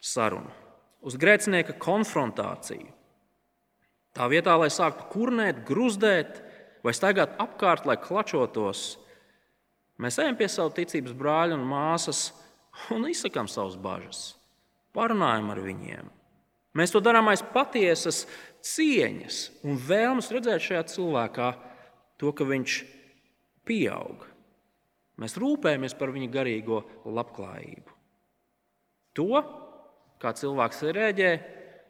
sarunu, 0.00 0.50
uz 1.04 1.20
grēcinieka 1.20 1.76
konfrontāciju. 1.78 2.95
Tā 4.16 4.26
vietā, 4.32 4.54
lai 4.56 4.70
sāktu 4.72 5.10
kurnēt, 5.12 5.60
gruzdēt 5.68 6.40
vai 6.84 6.94
staigāt 6.96 7.34
apkārt, 7.42 7.84
lai 7.88 7.98
klačotos, 8.00 8.96
mēs 10.00 10.16
ejam 10.22 10.38
pie 10.38 10.48
savu 10.48 10.72
ticības 10.76 11.12
brāļa 11.16 11.58
un 11.58 11.66
māsas 11.68 12.30
un 12.94 13.04
izsakām 13.10 13.48
savas 13.50 13.76
bažas, 13.76 14.22
parunājam 14.96 15.52
ar 15.52 15.60
viņiem. 15.64 16.12
Mēs 16.76 16.92
to 16.92 17.00
darām 17.00 17.28
aiz 17.32 17.40
patiesas 17.54 18.24
cieņas 18.64 19.40
un 19.64 19.78
vēlmes 19.80 20.28
redzēt 20.32 20.64
šajā 20.64 20.82
cilvēkā 20.92 21.50
to, 22.20 22.32
ka 22.36 22.44
viņš 22.48 22.78
pieaug. 23.68 24.24
Mēs 25.20 25.36
rūpējamies 25.40 25.96
par 25.96 26.12
viņa 26.12 26.28
garīgo 26.32 26.82
labklājību. 27.04 27.94
To, 29.16 29.40
kā 30.20 30.32
cilvēks 30.36 30.82
reaģē 30.92 31.30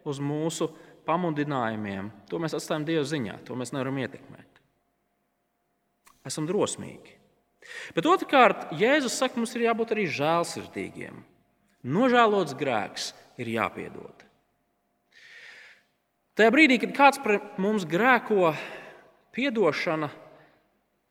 uz 0.07 0.21
mūsu 0.23 0.71
pamudinājumiem, 1.07 2.11
to 2.31 2.41
mēs 2.43 2.57
atstājam 2.59 2.87
Dieva 2.89 3.05
ziņā. 3.07 3.39
To 3.47 3.57
mēs 3.59 3.73
nevaram 3.75 4.03
ietekmēt. 4.03 4.61
Esam 6.27 6.49
drosmīgi. 6.49 7.15
Bet 7.97 8.07
otrkārt, 8.07 8.69
Jēzus 8.79 9.17
saka, 9.19 9.39
mums 9.39 9.55
ir 9.57 9.67
jābūt 9.67 9.95
arī 9.95 10.07
žēlsirdīgiem. 10.11 11.23
Nožēlots 11.87 12.55
grēks 12.59 13.13
ir 13.39 13.51
jāpiedod. 13.57 14.25
Tajā 16.37 16.53
brīdī, 16.53 16.77
kad 16.83 16.93
kāds 16.97 17.21
pret 17.25 17.57
mums 17.63 17.87
grēko, 17.89 18.51
atdošana, 19.37 20.11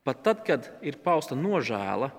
pat 0.06 0.22
tad, 0.26 0.42
kad 0.46 0.68
ir 0.86 0.98
pausta 1.02 1.36
nožēla, 1.38 2.10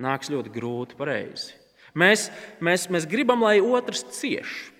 nāks 0.00 0.30
ļoti 0.32 0.52
grūti 0.54 0.98
pareizi. 0.98 1.54
Mēs, 1.98 2.28
mēs, 2.62 2.86
mēs 2.90 3.06
gribam, 3.10 3.42
lai 3.42 3.58
otrs 3.62 4.04
cieš, 4.14 4.70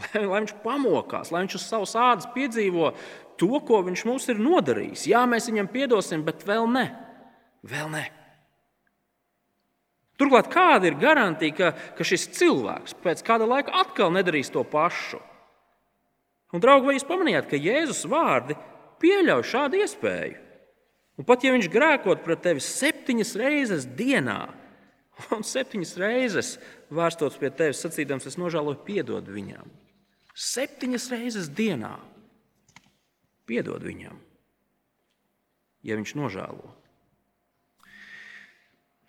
lai, 0.00 0.24
lai 0.30 0.42
viņš 0.42 0.54
pamokās, 0.64 1.32
lai 1.32 1.44
viņš 1.44 1.58
uz 1.58 1.66
savas 1.66 1.96
ādas 1.98 2.30
piedzīvo 2.34 2.92
to, 3.40 3.52
ko 3.66 3.82
viņš 3.86 4.06
mums 4.08 4.28
ir 4.32 4.40
nodarījis. 4.42 5.08
Jā, 5.12 5.24
mēs 5.28 5.48
viņam 5.50 5.70
piedosim, 5.72 6.24
bet 6.26 6.44
vēl 6.48 6.68
ne. 6.72 6.86
Vēl 7.66 7.92
ne. 7.92 8.06
Turklāt, 10.20 10.50
kāda 10.52 10.90
ir 10.90 10.98
garantija, 11.00 11.56
ka, 11.56 11.68
ka 11.96 12.04
šis 12.04 12.26
cilvēks 12.36 12.98
pēc 13.00 13.22
kāda 13.24 13.46
laika 13.48 13.72
atkal 13.80 14.12
nedarīs 14.12 14.52
to 14.52 14.64
pašu? 14.68 15.20
Un, 16.52 16.60
draugi, 16.60 16.88
vai 16.88 16.96
jūs 16.98 17.06
pamanījāt, 17.08 17.48
ka 17.48 17.60
Jēzus 17.60 18.04
vārdi 18.10 18.56
pieļauj 19.00 19.46
šādu 19.48 19.80
iespēju? 19.80 20.40
Un 21.20 21.26
pat 21.28 21.44
ja 21.44 21.52
viņš 21.54 21.68
grēkot 21.72 22.22
pret 22.24 22.42
tevi 22.44 22.62
septiņas 22.64 23.32
reizes 23.40 23.86
dienā, 23.96 24.42
un 25.36 25.44
septiņas 25.46 25.96
reizes 26.00 26.54
vērstos 26.92 27.36
pie 27.40 27.52
tevis, 27.52 27.80
sacīdams, 27.84 28.28
es 28.28 28.38
nožēloju, 28.40 28.80
piedod 28.86 29.28
viņam. 29.28 29.68
Septiņas 30.40 31.10
reizes 31.12 31.50
dienā 31.52 31.98
piedod 33.50 33.82
viņam, 33.84 34.16
ja 35.84 35.96
viņš 35.98 36.14
nožēlo. 36.16 36.70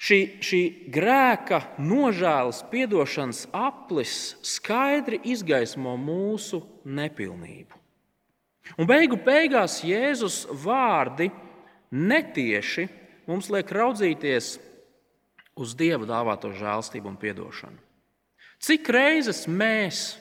Šī, 0.01 0.17
šī 0.41 0.59
grēka, 0.89 1.59
nožēlas, 1.77 2.63
atdošanas 2.65 3.43
aplis 3.53 4.15
skaidri 4.41 5.19
izgaismo 5.29 5.93
mūsu 6.01 6.63
nepilnību. 6.83 7.77
Un 8.81 8.89
beigu 8.89 9.19
beigās 9.21 9.83
Jēzus 9.85 10.47
vārdi 10.63 11.29
netieši 11.91 12.87
mums 13.29 13.51
liek 13.53 13.69
raudzīties 13.71 14.55
uz 15.61 15.75
Dieva 15.77 16.07
dāvāto 16.09 16.49
žēlstību 16.55 17.11
un 17.11 17.19
atdošanu. 17.21 17.77
Cik 18.61 18.89
reizes 18.93 19.45
mēs 19.49 20.20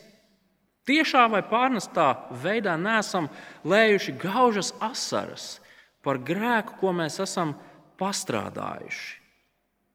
tiešā 0.89 1.27
vai 1.33 1.43
pārnestā 1.47 2.13
veidā 2.43 2.77
nesam 2.81 3.29
lējuši 3.65 4.17
gaužas 4.21 4.73
asaras 4.81 5.59
par 6.05 6.21
grēku, 6.21 6.79
ko 6.81 6.95
mēs 6.97 7.21
esam 7.23 7.55
pastrādājuši? 8.01 9.19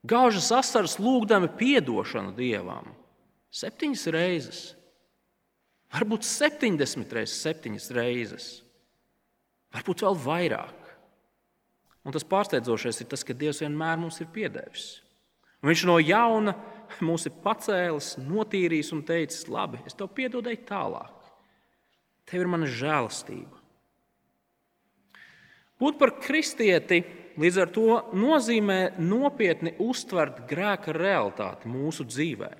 Gaužas 0.06 0.52
asaras 0.54 1.00
lūgdami 1.02 1.50
atdošanu 1.50 2.36
dievam. 2.38 2.91
Septiņas 3.56 4.04
reizes, 4.12 4.60
varbūt 5.95 6.28
70 6.28 7.13
reizes, 7.15 7.39
septiņas 7.41 7.88
reizes, 7.95 8.48
varbūt 9.74 10.04
vēl 10.06 10.19
vairāk. 10.19 10.82
Un 12.06 12.13
tas 12.13 12.28
pārsteidzošais 12.28 13.02
ir 13.02 13.10
tas, 13.10 13.24
ka 13.26 13.34
Dievs 13.34 13.63
vienmēr 13.63 13.98
mums 13.98 14.19
ir 14.21 14.30
piedevis. 14.30 15.00
Un 15.63 15.71
viņš 15.71 15.86
no 15.89 15.95
jauna 15.98 16.54
mūs 17.06 17.28
ir 17.30 17.36
pacēlis, 17.43 18.15
notīrījis 18.21 18.93
un 18.95 19.04
teicis, 19.08 19.45
labi, 19.52 19.82
es 19.86 19.98
tev 19.98 20.10
piedodēju 20.15 20.63
tālāk. 20.67 21.13
Tev 22.26 22.45
ir 22.45 22.50
mana 22.50 22.69
žēlastība. 22.69 23.62
Būt 25.82 26.00
par 26.00 26.15
kristieti 26.24 27.04
Līdz 27.36 27.58
ar 27.60 27.71
to 27.76 27.95
nozīmē 28.15 28.95
nopietni 29.04 29.74
uztvert 29.84 30.45
grēka 30.48 30.93
realitāti 30.95 31.67
mūsu 31.67 32.06
dzīvē. 32.08 32.52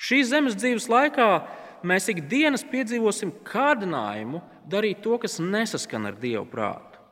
Šīs 0.00 0.30
zemes 0.30 0.54
dzīves 0.58 0.86
laikā 0.90 1.26
mēs 1.90 2.06
ikdienas 2.12 2.62
piedzīvosim 2.70 3.32
kārdinājumu 3.46 4.44
darīt 4.70 5.02
to, 5.02 5.18
kas 5.18 5.40
nesaskan 5.42 6.06
ar 6.06 6.20
Dieva 6.22 6.44
prātu. 6.46 7.02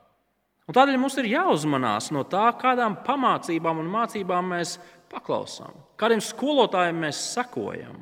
Un 0.69 0.77
tādēļ 0.77 0.99
mums 1.01 1.17
ir 1.19 1.27
jāuzmanās 1.33 2.11
no 2.15 2.23
tā, 2.29 2.45
kādām 2.61 2.95
pamācībām 3.03 3.81
un 3.81 3.91
mācībām 3.91 4.53
mēs 4.53 4.77
paklausām, 5.11 5.73
kādiem 5.99 6.21
skolotājiem 6.23 7.03
mēs 7.05 7.19
sekojam. 7.33 7.99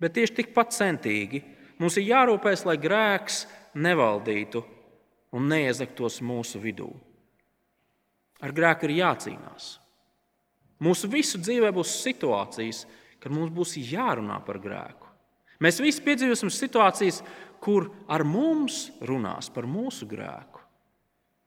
Bet 0.00 0.16
tieši 0.16 0.40
tikpat 0.42 0.74
centīgi 0.76 1.42
mums 1.80 1.96
ir 1.96 2.10
jārūpēs, 2.10 2.66
lai 2.68 2.76
grēks 2.80 3.44
nevaldītu 3.76 4.62
un 5.36 5.48
neiezaktos 5.50 6.20
mūsu 6.24 6.60
vidū. 6.62 6.90
Ar 8.44 8.52
grēku 8.52 8.88
ir 8.88 8.98
jācīnās. 9.00 9.76
Mūsu 10.84 11.08
visu 11.08 11.40
dzīvē 11.40 11.70
būs 11.72 11.94
situācijas, 12.02 12.84
kad 13.20 13.32
mums 13.32 13.52
būs 13.52 13.78
jārunā 13.80 14.36
par 14.44 14.60
grēku. 14.60 15.08
Mēs 15.64 15.80
visi 15.80 16.02
piedzīvosim 16.04 16.52
situācijas, 16.52 17.22
kur 17.64 17.88
ar 18.12 18.26
mums 18.28 18.90
runās 19.08 19.48
par 19.52 19.64
mūsu 19.64 20.04
grēku. 20.08 20.60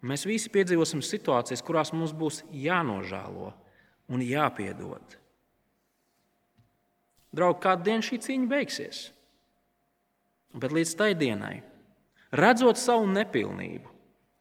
Mēs 0.09 0.23
visi 0.25 0.49
piedzīvosim 0.49 1.03
situācijas, 1.05 1.61
kurās 1.65 1.91
mums 1.93 2.15
būs 2.17 2.41
jānožēlo 2.55 3.51
un 4.09 4.23
jāpiedod. 4.25 5.15
Draugi, 7.35 7.61
kādu 7.61 7.85
dienu 7.85 8.05
šī 8.05 8.19
cīņa 8.25 8.49
beigsies? 8.49 9.01
Bet 10.57 10.73
līdz 10.73 10.93
tai 10.97 11.11
dienai, 11.13 11.59
redzot 12.33 12.79
savu 12.81 13.05
nepilnību, 13.11 13.91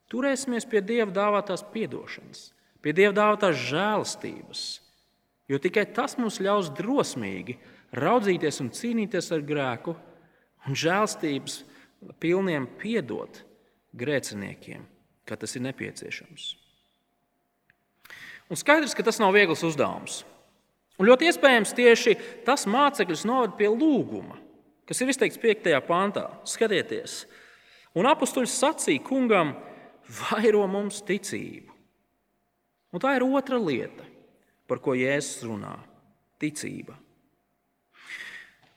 turēsimies 0.09 0.64
pie 0.68 0.81
Dieva 0.81 1.12
dāvātās 1.12 1.66
atdošanas, 1.68 2.46
pie 2.81 2.94
Dieva 2.96 3.12
dāvātās 3.12 3.61
žēlastības, 3.68 4.62
jo 5.52 5.59
tikai 5.61 5.85
tas 5.92 6.16
mums 6.16 6.40
ļaus 6.40 6.72
drosmīgi 6.78 7.59
raudzīties 7.92 8.62
un 8.64 8.72
cīnīties 8.72 9.28
ar 9.37 9.44
grēku 9.44 9.96
un 10.64 10.76
žēlstības 10.76 11.61
pilniem 12.20 12.70
piedot 12.81 13.42
grēciniekiem, 13.92 14.81
kad 15.28 15.44
tas 15.44 15.57
ir 15.57 15.64
nepieciešams. 15.68 16.54
Un 18.49 18.57
skaidrs, 18.57 18.97
ka 18.97 19.05
tas 19.05 19.21
nav 19.21 19.35
viegls 19.37 19.63
uzdevums. 19.67 20.23
Un 20.99 21.07
ļoti 21.07 21.29
iespējams 21.29 21.75
tieši 21.79 22.17
tas 22.47 22.67
mācekļus 22.67 23.27
noved 23.29 23.55
pie 23.59 23.69
lūguma, 23.71 24.39
kas 24.89 25.03
ir 25.03 25.13
izteikts 25.13 25.39
5. 25.39 25.69
pāntā. 25.87 26.25
Skatieties, 26.49 27.21
un 27.95 28.09
apstuļs 28.11 28.57
sacīja 28.59 29.05
kungam, 29.07 29.55
vairo 30.09 30.65
mums 30.71 31.03
ticību. 31.07 31.75
Un 32.89 33.05
tā 33.05 33.15
ir 33.19 33.27
otra 33.27 33.61
lieta, 33.61 34.07
par 34.67 34.81
ko 34.81 34.97
Jēzus 34.97 35.45
runā- 35.45 35.77
ticība. 36.41 36.97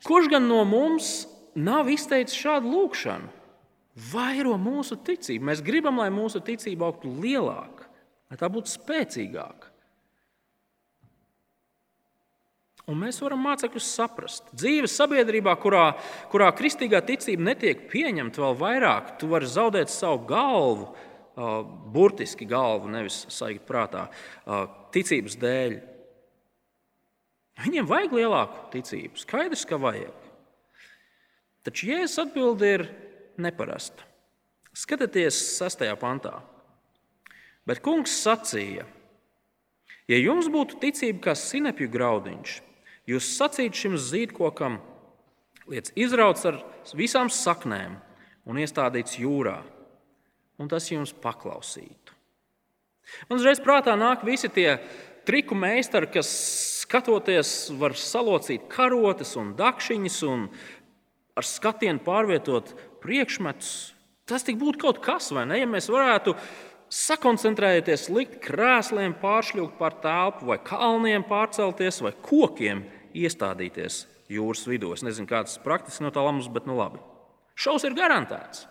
Kurš 0.04 0.30
gan 0.30 0.48
no 0.48 0.64
mums 0.66 1.28
nav 1.56 1.90
izteicis 1.90 2.36
šādu 2.36 2.70
lūgšanu? 2.70 3.30
Vairo 4.12 4.56
mūsu 4.58 4.98
ticību. 4.98 5.46
Mēs 5.46 5.62
gribam, 5.62 5.98
lai 5.98 6.10
mūsu 6.10 6.40
ticība 6.42 6.88
augtu 6.88 7.12
lielāk, 7.12 7.81
lai 8.32 8.39
tā 8.39 8.48
būtu 8.48 8.72
spēcīgāka. 8.72 9.67
Un 12.89 12.98
mēs 12.98 13.20
varam 13.22 13.44
mācekļus 13.46 13.91
saprast. 13.94 14.48
Dzīves 14.58 14.96
sabiedrībā, 14.98 15.54
kurā, 15.62 15.91
kurā 16.32 16.48
kristīgā 16.56 17.04
ticība 17.06 17.52
netiek 17.52 17.86
pieņemta 17.91 18.41
vēl 18.41 18.58
vairāk, 18.58 19.13
tu 19.22 19.30
vari 19.32 19.48
zaudēt 19.48 19.91
savu 19.94 20.26
galvu, 20.28 20.89
burtiski 21.94 22.48
galvu, 22.50 22.89
nevis 22.91 23.22
saigt 23.32 23.63
prātā, 23.70 24.08
ticības 24.96 25.38
dēļ. 25.39 25.78
Viņiem 27.62 27.88
vajag 27.88 28.17
lielāku 28.17 28.65
ticību. 28.74 29.22
Skaidrs, 29.22 29.67
ka 29.70 29.78
vajag. 29.80 30.30
Taču 31.67 31.91
Jēzus 31.91 32.24
atbild 32.26 32.63
ir 32.65 32.88
neparasta. 33.39 34.08
Skatieties, 34.74 35.38
6. 35.62 35.86
pantā. 36.02 36.39
Bet 37.69 37.84
kungs 37.86 38.13
sacīja, 38.24 38.88
ja 40.10 40.17
jums 40.17 40.50
būtu 40.52 40.80
ticība 40.82 41.30
kā 41.30 41.36
sinepju 41.38 41.89
graudiņš, 41.93 42.60
Jūs 43.10 43.34
sacītu 43.34 43.80
šim 43.80 43.97
zīdkokam, 43.97 44.78
liec 45.71 45.89
izrauts 45.97 46.45
ar 46.45 46.60
visām 46.97 47.32
saknēm 47.34 47.97
un 48.45 48.60
iestādīts 48.62 49.17
jūrā, 49.19 49.58
un 50.62 50.69
tas 50.69 50.89
jums 50.91 51.13
paklausītu. 51.24 52.17
Man 53.28 53.41
uzreiz 53.41 53.60
prātā 53.63 53.97
nāk 53.97 54.24
visi 54.24 54.52
tie 54.54 54.78
triku 55.26 55.58
meistari, 55.58 56.12
kas 56.13 56.30
skatoties, 56.84 57.71
var 57.82 57.97
salocīt 57.97 58.69
karotes 58.71 59.34
un 59.39 59.56
dakšiņas 59.58 60.21
un 60.30 60.45
ar 61.36 61.47
skatienu 61.47 62.04
pārvietot 62.06 62.76
priekšmetus. 63.02 63.74
Tas 64.30 64.45
tik 64.47 64.62
būtu 64.62 64.86
kaut 64.86 65.02
kas, 65.04 65.32
vai 65.34 65.47
ne? 65.50 65.58
Ja 65.60 65.67
mēs 65.67 65.89
varētu 65.91 66.38
sakoncentrēties, 66.91 68.10
likt 68.12 68.39
krēsliem 68.43 69.15
pāršļūt 69.21 69.77
pār 69.80 69.95
telpu, 70.04 70.49
vai 70.51 70.60
kalniem 70.63 71.23
pārcelties, 71.27 72.01
vai 72.04 72.12
kokiem 72.27 72.84
iestādīties 73.15 74.06
jūras 74.32 74.65
vidū. 74.67 74.91
Es 74.95 75.06
nezinu, 75.06 75.30
kāds 75.30 75.58
praktiski 75.63 76.06
no 76.06 76.12
tā 76.13 76.23
lamas, 76.23 76.49
bet 76.51 76.67
nu 76.67 76.75
labi. 76.80 77.01
Šaus 77.56 77.86
ir 77.88 77.95
garantēts. 77.97 78.65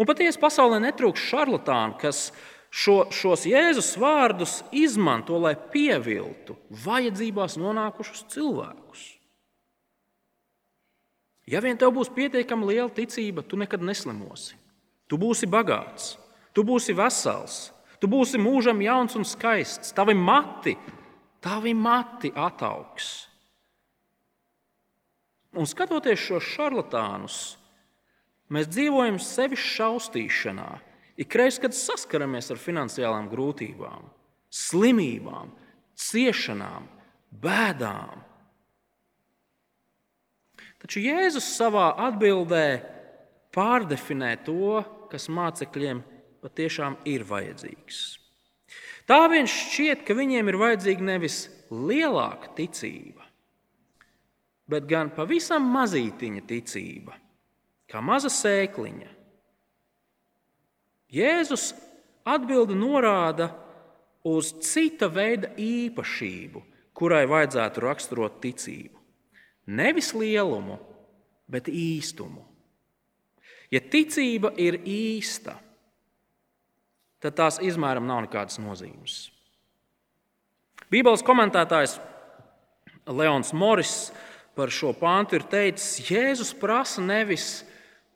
Un 0.00 0.08
patiesi 0.08 0.40
pasaulē 0.40 0.78
netrūks 0.80 1.26
šarlatānu, 1.28 1.98
kas 2.00 2.30
šo, 2.72 3.10
šos 3.12 3.44
Jēzus 3.50 3.92
vārdus 4.00 4.60
izmanto, 4.72 5.36
lai 5.42 5.52
pieviltu 5.72 6.56
vajadzībās 6.86 7.58
nonākušus 7.60 8.24
cilvēkus. 8.32 9.02
Ja 11.50 11.60
vien 11.60 11.76
tev 11.76 11.92
būs 11.96 12.12
pietiekami 12.14 12.70
liela 12.70 12.90
ticība, 12.94 13.42
tu 13.42 13.58
nekad 13.58 13.82
neslimosi. 13.82 14.54
Tu 15.10 15.18
būsi 15.18 15.48
bagāts, 15.50 16.14
tu 16.56 16.64
būsi 16.66 16.96
vesels, 16.96 17.70
tu 18.00 18.08
būsi 18.10 18.40
mūžam 18.40 18.80
jauns 18.82 19.16
un 19.18 19.26
skaists. 19.28 19.94
Tavi 19.96 20.14
mati 20.14 20.76
tavi 21.40 21.74
mati 21.74 22.32
ataugs. 22.34 23.26
Un 25.56 25.66
skatoties 25.66 26.20
šos 26.20 26.46
šarlatānus, 26.54 27.38
mēs 28.54 28.68
dzīvojam 28.70 29.18
sevi 29.22 29.58
šausmīšanā. 29.58 30.68
Ikreiz, 31.20 31.58
kad 31.60 31.74
saskaramies 31.76 32.52
ar 32.52 32.60
finansiālām 32.60 33.26
grūtībām, 33.32 34.06
slimībām, 34.46 35.50
ciešanām, 35.98 36.86
bēdām. 37.42 38.22
Taču 40.80 41.02
Jēzus 41.02 41.50
savā 41.58 41.90
atbildē 42.06 42.64
pārdefinē 43.52 44.36
to, 44.46 44.80
kas 45.10 45.28
mācekļiem 45.28 46.00
patiešām 46.42 46.98
ir 47.08 47.24
vajadzīgs. 47.28 48.00
Tā 49.08 49.24
viņš 49.30 49.54
šķiet, 49.70 50.04
ka 50.06 50.14
viņiem 50.14 50.50
ir 50.52 50.58
vajadzīga 50.60 51.06
nevis 51.06 51.38
lielāka 51.70 52.52
ticība, 52.58 53.24
bet 54.70 54.86
gan 54.90 55.10
pavisam 55.14 55.66
mazītiņa 55.74 56.44
ticība, 56.46 57.16
kā 57.90 58.02
maza 58.04 58.30
sēkliņa. 58.30 59.08
Jēzus 61.10 61.72
atbildi 62.22 62.76
norāda 62.78 63.50
uz 64.30 64.52
cita 64.62 65.08
veida 65.10 65.50
īpašību, 65.58 66.62
kurai 66.94 67.24
vajadzētu 67.26 67.82
raksturot 67.82 68.38
ticību. 68.44 68.98
Nevis 69.74 70.12
lielumu, 70.14 70.78
bet 71.50 71.66
īstumu. 71.70 72.44
Ja 73.70 73.82
ticība 73.82 74.52
ir 74.58 74.80
īsta, 74.86 75.54
tad 75.54 75.69
tās 77.28 77.60
izmēram 77.60 78.06
nav 78.08 78.24
nekādas 78.24 78.56
nozīmes. 78.62 79.28
Bībeles 80.90 81.22
komentētājs 81.26 81.98
Leons 83.10 83.52
Moris 83.52 83.94
par 84.56 84.72
šo 84.72 84.94
pāntu 84.96 85.38
ir 85.38 85.44
teicis, 85.50 86.00
Jēzus 86.08 86.54
prasa 86.58 87.02
nevis 87.04 87.62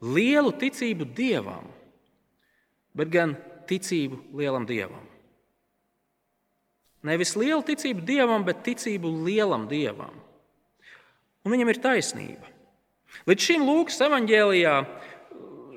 lielu 0.03 0.53
ticību 0.57 1.07
dievam, 1.17 1.69
bet 2.97 3.13
gan 3.13 3.37
ticību 3.69 4.19
lielam 4.41 4.67
dievam. 4.69 5.05
Nevis 7.05 7.35
lielu 7.37 7.61
ticību 7.65 8.01
dievam, 8.09 8.45
bet 8.47 8.65
ticību 8.65 9.11
lielam 9.27 9.69
dievam. 9.69 10.17
Un 11.45 11.53
viņam 11.53 11.71
ir 11.71 11.81
taisnība. 11.85 12.49
Līdz 13.29 13.47
šim 13.47 13.65
Lūkas 13.69 14.01
evanģēlijā 14.07 14.79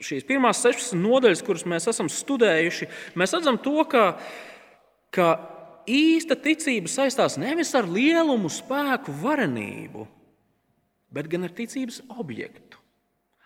šīs 0.04 0.26
pirmās 0.28 0.62
16 0.64 0.98
nodaļas, 1.00 1.44
kuras 1.46 1.66
mēs 1.70 1.88
esam 1.92 2.10
studējuši, 2.12 2.90
mēs 3.20 3.36
redzam 3.38 3.60
to, 3.62 3.78
ka, 3.90 4.04
ka 5.14 5.28
īsta 5.88 6.38
ticība 6.40 6.92
saistās 6.92 7.38
nevis 7.42 7.74
ar 7.78 7.88
lielumu, 7.90 8.52
spēku, 8.52 9.16
varenību, 9.24 10.08
bet 11.14 11.30
gan 11.32 11.48
ar 11.48 11.56
ticības 11.56 12.02
objektu, 12.18 12.82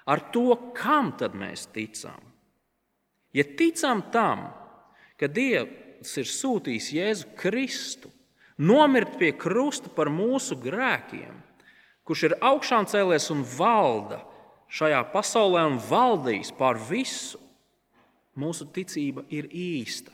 ar 0.10 0.24
to, 0.34 0.50
kam 0.78 1.14
tad 1.20 1.38
mēs 1.38 1.68
ticam. 1.74 2.20
Ja 3.32 3.46
ticam 3.46 4.04
tam, 4.12 4.50
ka 5.20 5.30
Dievs 5.32 6.18
ir 6.20 6.28
sūtījis 6.28 6.90
Jēzu 6.98 7.30
Kristu, 7.40 8.10
nomirt 8.60 9.16
pie 9.22 9.32
krusta 9.38 9.92
par 9.94 10.12
mūsu 10.12 10.58
grēkiem, 10.60 11.38
kurš 12.04 12.28
ir 12.28 12.38
augšām 12.44 12.90
cēlies 12.90 13.30
un 13.32 13.46
valda 13.46 14.20
šajā 14.72 15.02
pasaulē 15.12 15.66
un 15.70 15.78
valdīs 15.90 16.52
pār 16.56 16.80
visu, 16.90 17.40
mūsu 18.40 18.68
ticība 18.72 19.26
ir 19.34 19.50
īsta. 19.52 20.14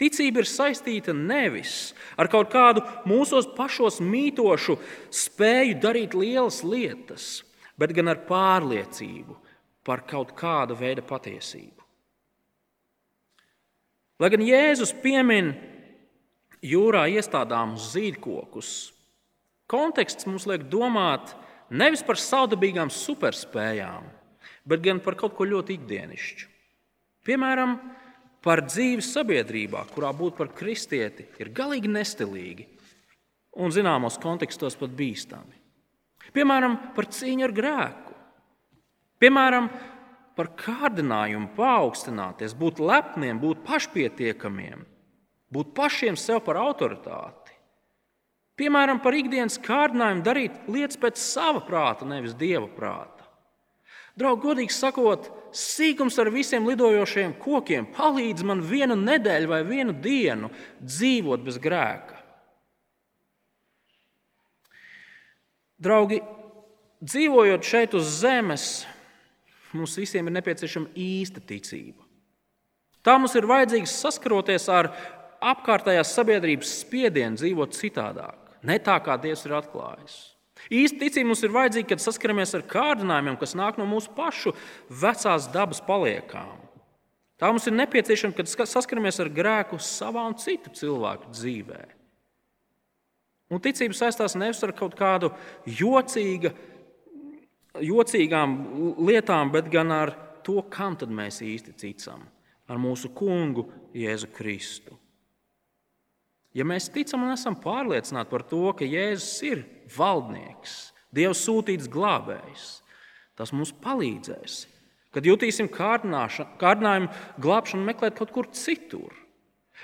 Ticība 0.00 0.40
ir 0.40 0.48
saistīta 0.48 1.12
nevis 1.12 1.92
ar 2.16 2.28
kaut 2.32 2.48
kādu 2.52 2.80
mūsos 3.08 3.50
pašos 3.56 3.98
mītošu 4.00 4.78
spēju 5.12 5.76
darīt 5.82 6.16
lielas 6.16 6.62
lietas, 6.64 7.42
bet 7.76 7.92
gan 7.96 8.08
ar 8.12 8.22
pārliecību, 8.28 9.36
par 9.84 10.04
kaut 10.08 10.32
kādu 10.36 10.76
veidu 10.76 11.04
patiesību. 11.04 11.84
Lai 14.20 14.28
gan 14.32 14.42
Jēzus 14.44 14.92
piemin 15.00 15.54
jūrā 16.64 17.06
iestādāmus 17.12 17.90
zīdkokus, 17.94 18.70
konteksts 19.70 20.28
mums 20.28 20.44
liek 20.48 20.66
domāt 20.72 21.32
nevis 21.70 22.02
par 22.06 22.18
saudabīgām 22.20 22.90
superspējām, 22.92 24.06
bet 24.66 24.82
gan 24.84 25.00
par 25.02 25.16
kaut 25.18 25.36
ko 25.38 25.46
ļoti 25.48 25.78
ikdienišķu. 25.78 26.48
Piemēram, 27.26 27.76
par 28.44 28.64
dzīvi 28.64 29.04
sabiedrībā, 29.04 29.84
kurā 29.94 30.12
būt 30.16 30.38
par 30.38 30.52
kristieti 30.56 31.26
ir 31.40 31.52
galīgi 31.54 31.90
nestilīgi 31.92 32.66
un 33.60 33.72
zināmos 33.74 34.18
kontekstos 34.22 34.78
pat 34.80 34.92
bīstami. 34.96 35.58
Piemēram, 36.34 36.76
par 36.94 37.08
cīņu 37.10 37.46
ar 37.46 37.54
grēku. 37.54 38.14
Piemēram, 39.20 39.66
par 40.38 40.52
kārdinājumu 40.56 41.50
paaugstināties, 41.56 42.54
būt 42.56 42.80
lepniem, 42.80 43.40
būt 43.42 43.64
pašpietiekamiem, 43.66 44.86
būt 45.52 45.74
pašiem 45.76 46.16
sev 46.16 46.40
par 46.46 46.60
autoritāti. 46.62 47.39
Piemēram, 48.60 49.00
par 49.00 49.16
ikdienas 49.16 49.56
kārdinājumu 49.64 50.24
darīt 50.24 50.68
lietas 50.68 51.00
pēc 51.00 51.20
sava 51.22 51.62
prāta, 51.64 52.04
nevis 52.08 52.36
dieva 52.36 52.66
prāta. 52.68 53.24
Draugi, 54.20 54.42
godīgi 54.42 54.74
sakot, 54.74 55.30
sīkums 55.56 56.18
ar 56.20 56.28
visiem 56.34 56.66
lidojošiem 56.68 57.32
kokiem 57.40 57.86
palīdz 57.94 58.44
man 58.44 58.60
vienu 58.66 58.98
nedēļu 59.00 59.48
vai 59.48 59.60
vienu 59.64 59.94
dienu 59.96 60.50
dzīvot 60.82 61.46
bez 61.46 61.56
grēka. 61.62 62.18
Draugi, 65.80 66.20
dzīvojot 67.00 67.64
šeit 67.64 67.96
uz 67.96 68.10
zemes, 68.20 68.66
mums 69.72 69.96
visiem 69.96 70.28
ir 70.28 70.36
nepieciešama 70.36 70.92
īsta 70.92 71.40
ticība. 71.40 72.04
Tā 73.00 73.16
mums 73.16 73.32
ir 73.38 73.48
vajadzīgs 73.48 73.94
saskaroties 74.02 74.68
ar 74.68 74.90
apkārtējās 75.40 76.12
sabiedrības 76.18 76.74
spiedienu, 76.82 77.40
dzīvot 77.40 77.72
citādāk, 77.78 78.39
ne 78.66 78.76
tā 78.82 78.96
kā 79.04 79.16
Dievs 79.20 79.46
ir 79.46 79.56
atklājis. 79.58 80.18
Īsta 80.68 81.00
ticība 81.00 81.30
mums 81.30 81.42
ir 81.46 81.54
vajadzīga, 81.54 81.88
kad 81.94 82.02
saskaramies 82.04 82.52
ar 82.58 82.66
kārdinājumiem, 82.68 83.38
kas 83.40 83.56
nāk 83.56 83.78
no 83.80 83.86
mūsu 83.88 84.12
pašu 84.16 84.52
vecās 85.02 85.48
dabas 85.54 85.80
paliekām. 85.86 86.58
Tā 87.40 87.48
mums 87.48 87.64
ir 87.70 87.76
nepieciešama, 87.78 88.36
kad 88.36 88.50
saskaramies 88.68 89.22
ar 89.22 89.30
grēku 89.32 89.78
savā 89.80 90.26
un 90.28 90.36
citu 90.36 90.72
cilvēku 90.76 91.32
dzīvē. 91.32 91.80
Un 93.50 93.62
ticība 93.64 93.96
saistās 93.96 94.36
nevis 94.38 94.60
ar 94.62 94.74
kaut 94.76 94.92
kādu 94.98 95.32
jocīga, 95.64 96.52
jocīgām 97.80 98.58
lietām, 99.00 99.50
bet 99.54 99.72
gan 99.72 99.90
ar 99.96 100.12
to, 100.44 100.60
kam 100.68 100.98
mēs 101.08 101.40
īsti 101.42 101.74
ticam. 101.80 102.28
Ar 102.70 102.78
mūsu 102.78 103.10
kungu 103.16 103.64
Jēzu 103.96 104.28
Kristu. 104.30 104.99
Ja 106.56 106.66
mēs 106.66 106.88
ticam 106.90 107.22
un 107.26 107.34
esam 107.34 107.54
pārliecināti 107.62 108.30
par 108.32 108.42
to, 108.50 108.64
ka 108.74 108.86
Jēzus 108.86 109.36
ir 109.46 109.62
valdnieks, 109.94 110.90
Dieva 111.14 111.34
sūtīts 111.34 111.90
glābējs, 111.90 112.66
tas 113.38 113.50
mums 113.54 113.72
palīdzēs. 113.82 114.64
Kad 115.10 115.26
jutīsim 115.26 115.66
kārdinājumu, 115.70 117.08
glābšanu 117.42 117.86
meklēt 117.86 118.14
kaut 118.18 118.30
kur 118.34 118.46
citur, 118.54 119.10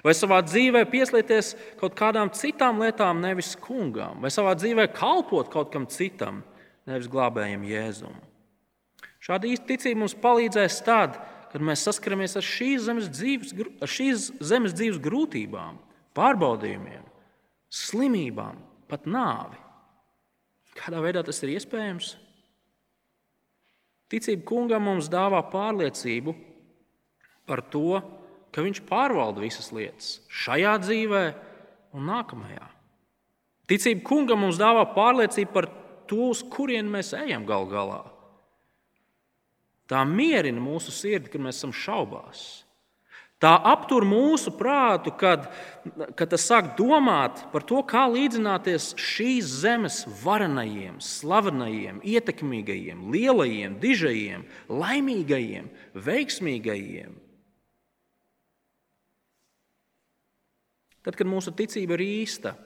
vai 0.06 0.14
savā 0.14 0.38
dzīvē 0.46 0.84
pieslieties 0.90 1.54
kaut 1.80 1.96
kādām 1.98 2.30
citām 2.34 2.78
lietām, 2.82 3.22
nevis 3.24 3.56
kungām, 3.58 4.22
vai 4.22 4.30
savā 4.30 4.54
dzīvē 4.58 4.86
kalpot 4.94 5.50
kaut 5.50 5.72
kam 5.74 5.88
citam, 5.90 6.44
nevis 6.86 7.10
glābējam 7.10 7.66
Jēzum. 7.66 8.14
Šāda 9.22 9.50
ticība 9.66 10.04
mums 10.04 10.14
palīdzēs 10.22 10.78
tad, 10.86 11.18
kad 11.50 11.62
mēs 11.64 11.82
saskaramies 11.88 12.38
ar 12.38 12.46
šīs 12.46 12.86
zemes 12.86 13.10
dzīves, 13.10 13.56
ar 13.82 13.90
šīs 13.90 14.30
zemes 14.46 14.74
dzīves 14.78 15.02
grūtībām 15.02 15.82
pārbaudījumiem, 16.16 17.04
slimībām, 17.72 18.58
pat 18.88 19.06
nāvi. 19.10 19.58
Kādā 20.76 21.00
veidā 21.04 21.22
tas 21.24 21.40
ir 21.44 21.54
iespējams? 21.56 22.14
Ticība 24.12 24.44
kungam 24.46 24.86
mums 24.86 25.08
dāvā 25.10 25.40
pārliecību 25.50 26.34
par 27.48 27.62
to, 27.72 27.98
ka 28.54 28.62
viņš 28.64 28.82
pārvalda 28.88 29.42
visas 29.42 29.72
lietas 29.74 30.20
šajā 30.30 30.76
dzīvē 30.84 31.24
un 31.96 32.06
nākamajā. 32.10 32.68
Ticība 33.66 34.04
kungam 34.06 34.44
mums 34.44 34.60
dāvā 34.60 34.84
pārliecību 34.94 35.52
par 35.54 35.68
to, 36.06 36.30
uz 36.30 36.44
kurien 36.52 36.86
mēs 36.90 37.10
ejam 37.18 37.46
gal 37.48 37.66
galā. 37.70 38.04
Tā 39.90 40.02
mierina 40.06 40.62
mūsu 40.62 40.94
sirdi, 40.94 41.30
kad 41.30 41.42
mēs 41.42 41.60
esam 41.60 41.74
šaubās. 41.74 42.65
Tā 43.36 43.50
aptur 43.68 44.06
mūsu 44.08 44.48
prātu, 44.56 45.12
kad, 45.12 45.50
kad 46.16 46.30
tas 46.32 46.46
sāk 46.48 46.70
domāt 46.78 47.42
par 47.52 47.66
to, 47.68 47.82
kā 47.84 48.06
līdzināties 48.08 48.94
šīs 48.96 49.50
zemes 49.60 49.98
varenajiem, 50.22 50.96
slavenajiem, 51.04 51.98
ietekmīgajiem, 52.00 53.02
lielajiem, 53.12 53.76
dižajiem, 53.82 54.46
laimīgajiem, 54.72 55.68
veiksmīgajiem. 56.08 57.12
Tad, 61.04 61.14
kad 61.14 61.28
mūsu 61.28 61.52
ticība 61.54 62.00
ir 62.00 62.06
īsta, 62.08 62.56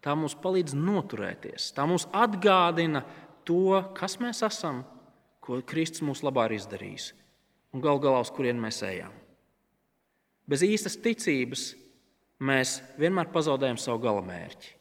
tā 0.00 0.16
mums 0.16 0.32
palīdz 0.40 0.72
noturēties, 0.72 1.68
tā 1.76 1.84
mums 1.86 2.08
atgādina 2.16 3.04
to, 3.44 3.76
kas 3.94 4.16
mēs 4.24 4.40
esam, 4.48 4.86
ko 5.44 5.60
Kristus 5.68 6.00
mūsu 6.00 6.24
labā 6.26 6.48
ir 6.48 6.56
izdarījis 6.62 7.12
un 7.76 7.84
gal 7.84 8.00
galā 8.00 8.24
uz 8.24 8.32
kurien 8.32 8.56
mēs 8.56 8.80
ejam. 8.88 9.12
Bez 10.48 10.64
īstas 10.64 10.96
ticības 10.96 11.72
mēs 12.40 12.78
vienmēr 13.00 13.28
pazaudējam 13.32 13.78
savu 13.80 14.00
galamērķi. 14.06 14.74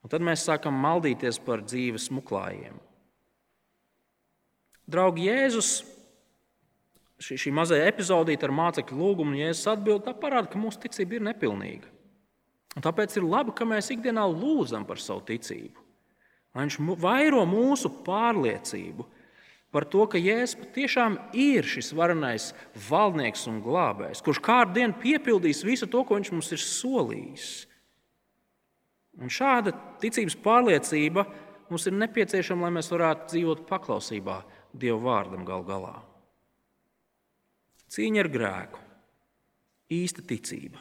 Un 0.00 0.12
tad 0.12 0.24
mēs 0.24 0.46
sākam 0.48 0.76
maldīties 0.80 1.38
par 1.44 1.62
dzīves 1.62 2.08
muklājiem. 2.14 2.78
Draugi, 4.90 5.28
Jēzus, 5.28 5.70
šī, 7.22 7.36
šī 7.44 7.52
mazā 7.54 7.78
epizodīte 7.86 8.48
ar 8.48 8.54
mācekļu 8.56 8.98
lūgumu, 8.98 9.34
un 9.34 9.42
Jēzus 9.44 9.68
atbild, 9.70 10.02
tā 10.06 10.16
parāda, 10.16 10.50
ka 10.50 10.58
mūsu 10.58 10.80
ticība 10.82 11.18
ir 11.18 11.26
nepilnīga. 11.28 11.92
Un 12.78 12.86
tāpēc 12.86 13.14
ir 13.18 13.26
labi, 13.26 13.54
ka 13.54 13.66
mēs 13.68 13.90
ikdienā 13.94 14.24
lūdzam 14.30 14.86
par 14.88 14.98
savu 15.02 15.22
ticību. 15.28 15.86
Lai 16.54 16.66
viņš 16.66 16.78
vairo 16.98 17.44
mūsu 17.46 17.92
pārliecību, 18.06 19.06
par 19.70 19.86
to, 19.86 20.04
ka 20.10 20.18
Jēzus 20.18 20.58
patiešām 20.58 21.16
ir 21.38 21.66
šis 21.66 21.92
varenais 21.96 22.50
valdnieks 22.88 23.46
un 23.50 23.60
glābējs, 23.64 24.22
kurš 24.26 24.42
kādu 24.42 24.78
dienu 24.80 24.98
piepildīs 25.02 25.62
visu 25.66 25.88
to, 25.90 26.02
ko 26.04 26.18
viņš 26.18 26.32
mums 26.34 26.50
ir 26.54 26.62
solījis. 26.64 27.48
Un 29.20 29.30
šāda 29.30 29.74
ticības 30.02 30.36
pārliecība 30.42 31.24
mums 31.70 31.86
ir 31.86 31.96
nepieciešama, 31.98 32.66
lai 32.66 32.76
mēs 32.78 32.90
varētu 32.92 33.34
dzīvot 33.34 33.66
paklausībā 33.70 34.40
Dieva 34.70 35.00
vārdam 35.02 35.42
gal 35.46 35.64
galā. 35.66 35.96
Cīņa 37.90 38.22
ar 38.22 38.28
grēku, 38.30 38.82
īsta 39.90 40.22
ticība. 40.22 40.78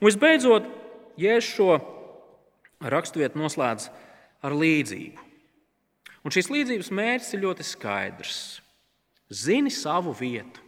Un 0.00 0.08
visbeidzot, 0.10 0.66
Jēzus 1.18 1.54
šo 1.54 1.70
raksturvietu 2.82 3.38
noslēdz 3.38 3.88
ar 4.42 4.54
līdzību. 4.54 5.27
Un 6.28 6.32
šīs 6.34 6.50
līdzības 6.52 6.90
mērķis 6.92 7.30
ir 7.32 7.40
ļoti 7.40 7.64
skaidrs. 7.64 8.38
Zini 9.32 9.70
savu 9.72 10.12
vietu. 10.12 10.60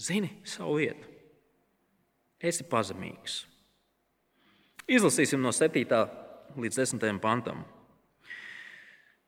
Zini 0.00 0.30
savu 0.48 0.78
vietu. 0.78 1.04
Esi 2.40 2.64
pazemīgs. 2.64 3.42
Izlasīsim 4.88 5.42
no 5.44 5.52
7. 5.52 5.84
līdz 6.56 6.78
10. 6.80 7.18
pantam. 7.20 7.60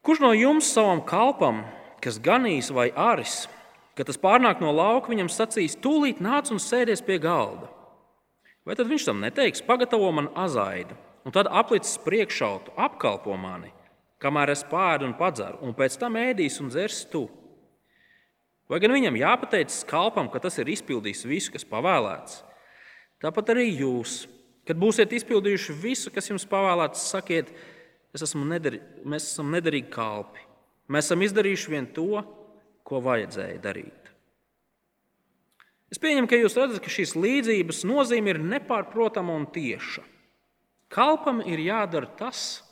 Kurš 0.01 0.23
no 0.25 0.31
jums 0.33 0.71
savam 0.73 1.03
kalpam, 1.05 1.67
kas 2.01 2.17
ganīs 2.17 2.71
vai 2.73 2.87
aris, 2.97 3.43
kad 4.01 4.09
tas 4.09 4.17
pārnāk 4.23 4.63
no 4.65 4.73
lauka, 4.73 5.13
viņam 5.13 5.29
sacīs, 5.29 5.77
tūlīt 5.85 6.23
nāc 6.25 6.49
un 6.49 6.63
sēdies 6.65 7.05
pie 7.05 7.19
galda? 7.21 7.69
Vai 8.65 8.73
tad 8.73 8.89
viņš 8.89 9.11
tam 9.11 9.21
neteiks, 9.21 9.61
pagatavo 9.69 10.09
man 10.17 10.33
azaidu, 10.33 10.97
un 11.29 11.37
tad 11.37 11.53
aplicis 11.53 12.01
priekšautu, 12.09 12.73
apkalpo 12.81 13.37
mani? 13.37 13.75
Kamēr 14.21 14.53
es 14.55 14.65
pāēdu 14.69 15.09
un 15.09 15.17
padzeru, 15.19 15.61
un 15.65 15.77
pēc 15.77 15.97
tam 16.01 16.19
ēdīs 16.21 16.61
un 16.63 16.71
dzers 16.73 17.05
tu. 17.13 17.27
Vai 18.71 18.79
gan 18.83 18.95
viņam 18.95 19.19
jāpateic 19.19 19.75
kalpam, 19.91 20.29
ka 20.31 20.43
tas 20.43 20.61
ir 20.63 20.71
izpildījis 20.71 21.25
visu, 21.27 21.55
kas 21.55 21.67
pavēlēts? 21.67 22.43
Tāpat 23.21 23.51
arī 23.55 23.67
jūs, 23.81 24.23
kad 24.69 24.79
būsiet 24.79 25.11
izpildījuši 25.17 25.75
visu, 25.83 26.13
kas 26.15 26.31
jums 26.31 26.47
pavēlēts, 26.49 27.09
sakiet, 27.11 27.51
esmu 28.15 28.45
nedar, 28.47 28.79
mēs 29.03 29.33
esam 29.33 29.51
nederīgi 29.53 29.91
kalpi. 29.93 30.45
Mēs 30.91 31.11
esam 31.11 31.25
izdarījuši 31.27 31.73
vien 31.73 31.89
to, 31.95 32.23
ko 32.87 33.03
vajadzēja 33.03 33.59
darīt. 33.63 34.01
Es 35.91 35.99
pieņemu, 35.99 36.31
ka 36.31 36.39
jūs 36.39 36.55
redzat, 36.59 36.79
ka 36.85 36.93
šīs 36.93 37.17
līdzības 37.19 37.83
nozīme 37.91 38.31
ir 38.31 38.39
nepārprotama 38.43 39.35
un 39.35 39.49
tieša. 39.51 40.05
Kalpam 40.91 41.43
ir 41.47 41.63
jādara 41.63 42.07
tas, 42.19 42.63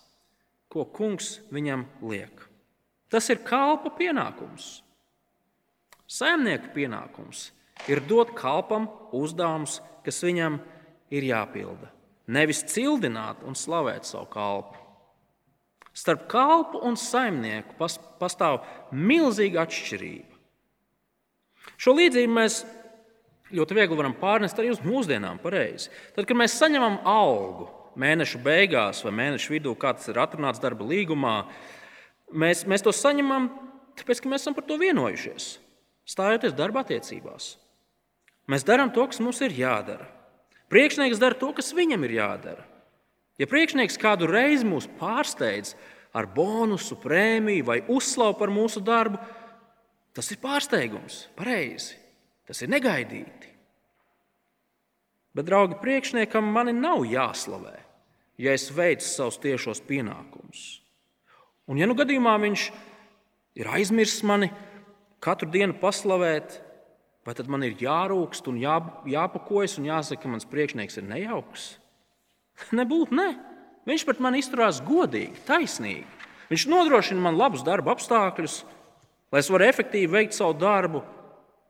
ko 0.73 0.85
kungs 0.85 1.39
viņam 1.53 1.87
liek. 2.05 2.45
Tas 3.09 3.29
ir 3.33 3.41
kalpa 3.45 3.93
pienākums. 3.97 4.83
Saimnieka 6.09 6.73
pienākums 6.75 7.51
ir 7.89 8.03
dot 8.09 8.35
kalpam 8.37 8.89
uzdevumus, 9.17 9.79
kas 10.05 10.21
viņam 10.25 10.59
ir 11.13 11.27
jāpilda. 11.31 11.91
Nevis 12.29 12.61
cildināt 12.69 13.41
un 13.49 13.57
slavēt 13.57 14.09
savu 14.09 14.29
kalpu. 14.33 14.77
Starp 15.97 16.29
kalpu 16.31 16.83
un 16.85 16.99
saimnieku 17.01 17.75
pastāv 18.21 18.61
milzīga 18.93 19.65
atšķirība. 19.65 20.37
Šo 21.81 21.95
līdzību 21.97 22.35
mēs 22.37 22.61
ļoti 23.55 23.77
viegli 23.77 23.99
varam 23.99 24.15
pārnest 24.21 24.61
arī 24.61 24.73
uz 24.75 24.83
mūsdienām. 24.85 25.41
Pareizi. 25.43 25.91
Tad, 26.15 26.27
kad 26.29 26.39
mēs 26.39 26.57
saņemam 26.61 27.01
algu 27.09 27.69
mēneša 27.99 28.41
beigās 28.43 29.03
vai 29.05 29.13
mēneša 29.19 29.53
vidū, 29.53 29.75
kā 29.79 29.93
tas 29.97 30.09
ir 30.11 30.21
atrunāts 30.23 30.63
darba 30.63 30.87
līgumā, 30.87 31.37
mēs, 32.33 32.65
mēs 32.69 32.85
to 32.85 32.95
saņemam, 32.95 33.51
tāpēc 33.99 34.23
ka 34.23 34.33
mēs 34.33 34.45
esam 34.45 34.57
par 34.57 34.67
to 34.69 34.79
vienojušies, 34.81 35.51
stājoties 36.09 36.57
darba 36.59 36.85
attiecībās. 36.85 37.57
Mēs 38.49 38.65
darām 38.65 38.93
to, 38.95 39.05
kas 39.11 39.21
mums 39.21 39.43
ir 39.45 39.53
jādara. 39.53 40.09
Priekšnieks 40.73 41.21
dara 41.21 41.37
to, 41.37 41.51
kas 41.57 41.75
viņam 41.77 42.05
ir 42.07 42.17
jādara. 42.19 42.65
Ja 43.41 43.47
priekšnieks 43.49 44.01
kādu 44.01 44.29
reizi 44.29 44.67
mūs 44.67 44.89
pārsteidz 44.99 45.75
ar 46.17 46.27
bonusu, 46.35 46.97
prēmiju 46.99 47.67
vai 47.69 47.79
uzslavu 47.93 48.37
par 48.41 48.53
mūsu 48.53 48.83
darbu, 48.85 49.21
tas 50.17 50.33
ir 50.33 50.41
pārsteigums, 50.43 51.27
pareizi. 51.39 51.97
Tas 52.49 52.63
ir 52.65 52.73
negaidīti. 52.73 53.53
Bet, 55.37 55.45
draugi, 55.47 55.77
priekšniekam 55.83 56.49
mani 56.51 56.73
nav 56.75 57.05
jāslavē, 57.07 57.77
ja 58.39 58.55
es 58.55 58.69
veicu 58.75 59.07
savus 59.07 59.41
tiešos 59.43 59.83
pienākumus. 59.89 60.79
Un, 61.69 61.81
ja 61.81 61.89
nu 61.89 61.97
gadījumā 61.99 62.37
viņš 62.41 62.69
ir 63.59 63.69
aizmirsis 63.75 64.25
mani 64.27 64.49
katru 65.21 65.51
dienu 65.53 65.77
paslavēt, 65.81 66.61
vai 67.27 67.35
tad 67.37 67.51
man 67.51 67.67
ir 67.67 67.77
jārūkst 67.77 68.47
un 68.49 68.61
jā, 68.63 68.79
jāpakojas 69.11 69.77
un 69.81 69.91
jāsaka, 69.91 70.23
ka 70.23 70.33
mans 70.33 70.49
priekšnieks 70.49 71.01
ir 71.01 71.09
nejauks? 71.11 71.75
Nebūtu, 72.79 73.19
ne. 73.19 73.29
Viņš 73.89 74.05
pret 74.05 74.23
mani 74.23 74.41
izturās 74.43 74.81
godīgi, 74.85 75.45
taisnīgi. 75.49 76.07
Viņš 76.49 76.65
nodrošina 76.71 77.21
man 77.21 77.37
labus 77.37 77.65
darba 77.65 77.93
apstākļus, 77.93 78.63
lai 79.33 79.43
es 79.43 79.51
varētu 79.53 79.75
efektīvi 79.75 80.13
veikt 80.13 80.37
savu 80.37 80.57
darbu. 80.57 81.03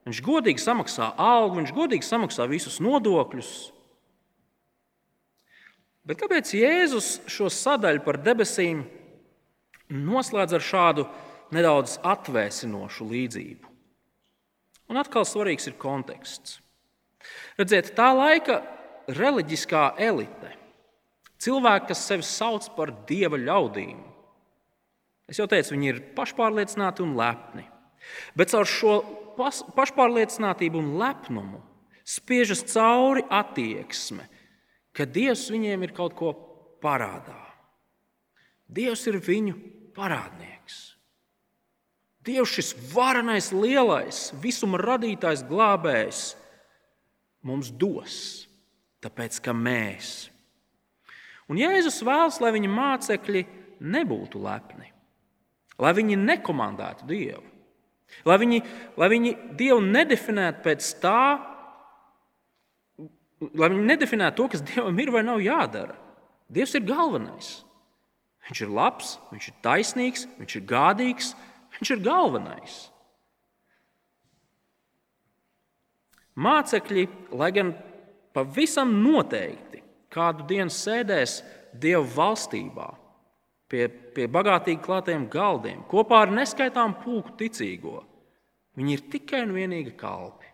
Viņš 0.06 0.20
godīgi 0.24 0.62
samaksā 0.62 1.10
algu, 1.18 1.58
viņš 1.58 1.74
godīgi 1.74 2.06
samaksā 2.06 2.46
visus 2.50 2.78
nodokļus. 2.82 3.50
Bet 6.08 6.20
kāpēc 6.22 6.54
Jēzus 6.56 7.08
šo 7.28 7.50
sadaļu 7.52 8.00
par 8.04 8.16
debesīm 8.24 8.84
noslēdz 9.92 10.56
ar 10.56 10.64
šādu 10.64 11.04
nedaudz 11.52 11.98
atvēsinošu 12.00 13.08
līdzību? 13.10 13.74
Un 14.88 15.00
atkal 15.00 15.26
svarīgs 15.28 15.68
ir 15.68 15.76
konteksts. 15.80 16.62
Redziet, 17.60 17.92
tā 17.98 18.08
laika 18.16 18.62
reliģiskā 19.12 19.90
elite 20.00 20.54
Cilvēki, 21.38 21.92
kas 21.92 22.02
sevi 22.02 22.26
sauc 22.26 22.66
par 22.74 22.90
dieva 23.06 23.38
ļaudīm. 23.38 23.98
Es 25.30 25.38
jau 25.38 25.46
teicu, 25.50 25.76
viņi 25.76 25.90
ir 25.92 26.00
pašpārliecināti 26.16 27.04
un 27.04 27.14
lepni. 27.18 27.62
Bet 28.34 28.50
caur 28.50 28.66
šo 28.66 28.96
pašpārliecinātību 29.76 30.80
un 30.80 30.96
lepnumu 30.98 31.60
spiežas 32.08 32.64
cauri 32.72 33.22
attieksme, 33.30 34.24
ka 34.98 35.06
Dievs 35.06 35.46
viņiem 35.54 35.86
ir 35.86 35.94
kaut 35.96 36.16
ko 36.18 36.32
parādā. 36.82 37.38
Dievs 38.68 39.06
ir 39.08 39.20
viņu 39.22 39.54
parādnieks. 39.96 40.80
Dievs, 42.26 42.50
šis 42.58 42.72
varenais, 42.92 43.52
lielais, 43.54 44.26
visuma 44.42 44.80
radītājs, 44.82 45.46
glābējs, 45.48 46.24
mums 47.46 47.70
dos, 47.70 48.18
tāpēc 49.00 49.38
ka 49.40 49.54
mēs 49.56 50.26
Un 51.48 51.56
Jēzus 51.56 52.02
vēlas, 52.04 52.38
lai 52.44 52.52
viņa 52.54 52.70
mācekļi 52.70 53.44
nebūtu 53.80 54.40
lepni, 54.44 54.90
lai 55.80 55.92
viņi 55.96 56.18
nekomandētu 56.20 57.08
Dievu, 57.08 57.44
lai 58.28 58.36
viņi, 58.42 58.58
lai 59.00 59.08
viņi 59.14 59.32
Dievu 59.56 59.80
nedefinētu 59.84 60.64
pēc 60.66 60.90
tā, 61.00 61.22
lai 63.40 63.70
viņi 63.72 63.86
nedefinētu 63.86 64.38
to, 64.40 64.48
kas 64.52 64.64
Dievam 64.66 64.98
ir 64.98 65.12
vai 65.14 65.24
nav 65.26 65.42
jādara. 65.42 65.96
Dievs 66.48 66.74
ir 66.78 66.86
galvenais. 66.88 67.50
Viņš 68.48 68.62
ir 68.64 68.70
labs, 68.72 69.16
viņš 69.32 69.48
ir 69.50 69.56
taisnīgs, 69.64 70.24
viņš 70.38 70.54
ir 70.56 70.64
gādīgs, 70.70 71.34
viņš 71.76 71.92
ir 71.92 72.04
galvenais. 72.06 72.78
Mācekļi, 76.38 77.04
lai 77.34 77.50
gan 77.52 77.74
pavisam 78.32 78.94
noteikti 79.02 79.82
kādu 80.14 80.46
dienu 80.48 80.72
sēdēs 80.72 81.42
Dieva 81.78 82.00
valstībā, 82.00 82.86
pie, 83.68 83.84
pie 83.88 84.24
bagātīgi 84.32 84.80
klātiem 84.82 85.26
galdiem, 85.30 85.82
kopā 85.90 86.22
ar 86.24 86.32
neskaitām 86.32 86.96
pulku 87.02 87.34
ticīgo. 87.38 88.00
Viņi 88.78 88.94
ir 88.94 89.02
tikai 89.12 89.42
un 89.44 89.52
vienīgi 89.52 89.92
kalpi. 89.98 90.47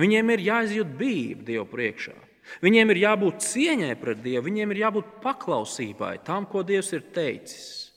Viņiem 0.00 0.32
ir 0.32 0.42
jāizjūt 0.46 0.92
bība 0.96 1.46
Dieva 1.50 1.66
priekšā. 1.68 2.16
Viņiem 2.64 2.90
ir 2.92 3.02
jābūt 3.04 3.44
cieņai 3.44 3.92
pret 4.00 4.22
Dievu, 4.24 4.46
viņiem 4.48 4.72
ir 4.72 4.82
jābūt 4.84 5.12
paklausībai 5.22 6.16
tam, 6.26 6.48
ko 6.50 6.64
Dievs 6.66 6.90
ir 6.96 7.04
teicis. 7.14 7.90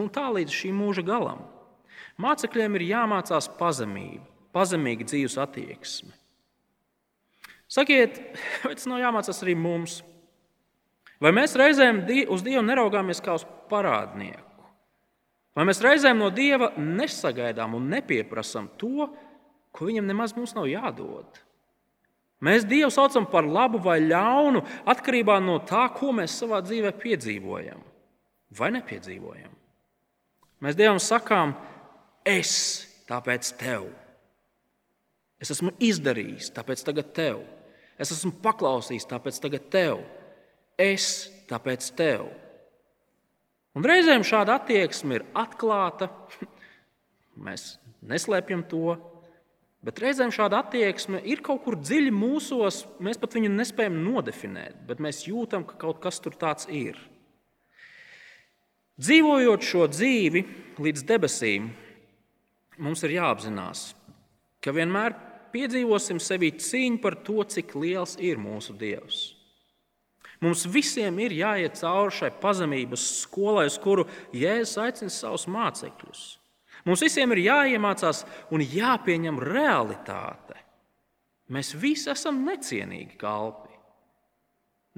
Un 0.00 0.08
tā 0.12 0.28
līdz 0.32 0.54
šī 0.54 0.70
mūža 0.76 1.04
galam. 1.04 1.42
Mācekļiem 2.20 2.78
ir 2.78 2.86
jāmācās 2.92 3.48
pazemība, 3.58 4.24
pazemīga 4.54 5.08
dzīves 5.10 5.36
attieksme. 5.42 6.14
Sakiet, 7.74 8.20
vai 8.64 8.76
tas 8.76 8.86
nav 8.90 9.02
jāmācās 9.02 9.42
arī 9.42 9.56
mums? 9.58 10.02
Vai 11.22 11.32
mēs 11.34 11.56
reizēm 11.58 12.04
uz 12.30 12.44
Dievu 12.44 12.62
neraugāmies 12.66 13.22
kā 13.24 13.36
uz 13.38 13.46
parādnieku? 13.70 14.54
Vai 15.54 15.66
mēs 15.68 15.80
reizēm 15.82 16.18
no 16.18 16.30
Dieva 16.34 16.72
nesagaidām 16.76 17.76
un 17.78 17.86
nepieprasām 17.92 18.72
to, 18.78 19.08
ko 19.74 19.88
viņam 19.90 20.06
nemaz 20.08 20.36
mums 20.36 20.54
nav 20.56 20.68
jādod? 20.70 21.42
Mēs 22.44 22.66
Dievu 22.68 22.90
saucam 22.92 23.26
par 23.30 23.46
labu 23.48 23.80
vai 23.80 23.98
ļaunu 24.04 24.62
atkarībā 24.90 25.38
no 25.40 25.58
tā, 25.64 25.86
ko 25.96 26.12
mēs 26.16 26.34
savā 26.42 26.60
dzīvē 26.64 26.92
piedzīvojam 27.00 27.80
vai 28.58 28.70
nepiedzīvojam. 28.74 29.52
Mēs 30.64 30.76
Dievam 30.78 31.00
sakām, 31.02 31.54
es 32.24 32.52
tāpēc 33.08 33.50
tev. 33.60 33.88
Es 35.40 35.50
esmu 35.52 35.74
izdarījis, 35.82 36.52
tāpēc 36.56 36.84
tagad 36.86 37.10
tev. 37.16 37.42
Es 38.00 38.12
esmu 38.14 38.32
paklausījis, 38.44 39.08
tāpēc 39.10 39.40
tagad 39.42 39.66
tev. 39.72 40.04
Es 40.80 41.28
tāpēc 41.50 41.90
tev. 41.98 42.28
Un 43.74 43.86
reizēm 43.86 44.24
šāda 44.26 44.58
attieksme 44.60 45.18
ir 45.18 45.26
atklāta. 45.36 46.08
Mēs 47.46 47.74
neslēpjam 48.06 48.64
to. 48.70 48.96
Bet 49.84 50.00
reizēm 50.00 50.30
šāda 50.32 50.62
attieksme 50.64 51.18
ir 51.28 51.42
kaut 51.44 51.60
kur 51.66 51.76
dziļi 51.76 52.12
mūsos. 52.14 52.84
Mēs 53.04 53.18
pat 53.20 53.36
viņu 53.36 53.50
nespējam 53.52 53.98
nodefinēt, 54.06 54.78
bet 54.88 55.02
mēs 55.04 55.26
jūtam, 55.28 55.66
ka 55.68 55.76
kaut 55.80 56.00
kas 56.00 56.22
tur 56.24 56.36
tāds 56.40 56.68
ir. 56.72 56.96
Dzīvojot 58.96 59.66
šo 59.66 59.88
dzīvi 59.90 60.44
līdz 60.80 61.04
debesīm, 61.08 61.68
mums 62.78 63.02
ir 63.04 63.16
jāapzinās, 63.18 63.88
ka 64.64 64.72
vienmēr 64.72 65.16
piedzīvosim 65.52 66.20
sevī 66.22 66.54
cīņu 66.56 67.00
par 67.02 67.18
to, 67.26 67.42
cik 67.44 67.74
liels 67.76 68.14
ir 68.22 68.40
mūsu 68.40 68.72
Dievs. 68.78 69.34
Mums 70.40 70.64
visiem 70.70 71.18
ir 71.24 71.34
jāiet 71.34 71.76
cauri 71.80 72.14
šai 72.14 72.30
pazemības 72.40 73.04
skolai, 73.22 73.66
uz 73.68 73.76
kuru 73.80 74.06
Jēzus 74.34 74.80
aicina 74.82 75.12
savus 75.12 75.46
mācekļus. 75.50 76.24
Mums 76.84 77.04
visiem 77.04 77.32
ir 77.32 77.44
jāiemācās 77.46 78.24
un 78.52 78.64
jāpieņem 78.64 79.40
realitāte. 79.40 80.58
Mēs 81.54 81.72
visi 81.76 82.10
esam 82.12 82.42
necienīgi 82.44 83.16
kalpi. 83.20 83.72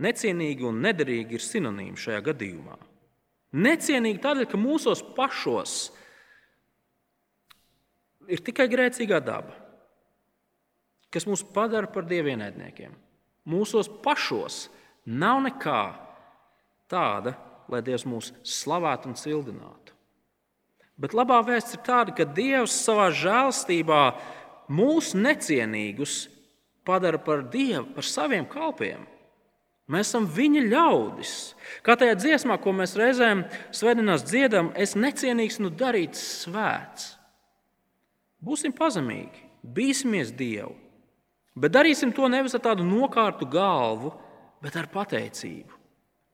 Necienīgi 0.02 0.66
un 0.66 0.82
nederīgi 0.84 1.38
ir 1.38 1.44
sinonīmi 1.44 2.00
šajā 2.00 2.24
gadījumā. 2.26 2.76
Necienīgi 3.56 4.20
tādēļ, 4.22 4.48
ka 4.50 4.58
mūsos 4.60 5.00
pašos 5.16 5.76
ir 8.28 8.42
tikai 8.44 8.66
grēcīgā 8.68 9.22
daba 9.24 9.66
kas 11.16 11.24
mūs 11.24 11.44
padara 11.56 11.88
par 11.88 12.04
dievienaidniekiem. 12.08 12.94
Mūsos 13.48 13.88
pašos 14.04 14.66
nav 15.06 15.40
nekā 15.46 15.82
tāda, 16.90 17.36
lai 17.72 17.82
Dievs 17.86 18.04
mūs 18.08 18.32
slavētu 18.44 19.10
un 19.10 19.16
cildinātu. 19.18 19.85
Bet 20.96 21.12
labā 21.12 21.42
vēsts 21.44 21.76
ir 21.76 21.82
tāda, 21.84 22.14
ka 22.16 22.24
Dievs 22.24 22.72
savā 22.86 23.10
žēlstībā 23.12 24.00
mūs 24.72 25.12
necienīgus 25.16 26.26
padara 26.86 27.20
par 27.20 27.44
Dievu, 27.52 27.84
par 27.96 28.06
saviem 28.06 28.46
kalpiem. 28.48 29.04
Mēs 29.86 30.08
esam 30.08 30.24
viņa 30.26 30.64
ļaudis. 30.66 31.32
Kā 31.86 31.94
tajā 31.98 32.16
dziesmā, 32.18 32.56
ko 32.58 32.72
mēs 32.74 32.96
reizēm 32.98 33.44
svētdienās 33.74 34.24
dziedam, 34.26 34.72
es 34.74 34.96
necienīgs, 34.98 35.60
nu 35.62 35.70
darīts 35.70 36.22
svēts. 36.42 37.12
Būsim 38.42 38.74
pazemīgi, 38.74 39.44
bīsimies 39.62 40.32
Dievu, 40.34 40.74
bet 41.54 41.74
darīsim 41.76 42.12
to 42.14 42.26
nevis 42.30 42.56
ar 42.58 42.64
tādu 42.66 42.86
nokārtu 42.86 43.46
galvu, 43.50 44.12
bet 44.62 44.76
ar 44.78 44.90
pateicību 44.90 45.76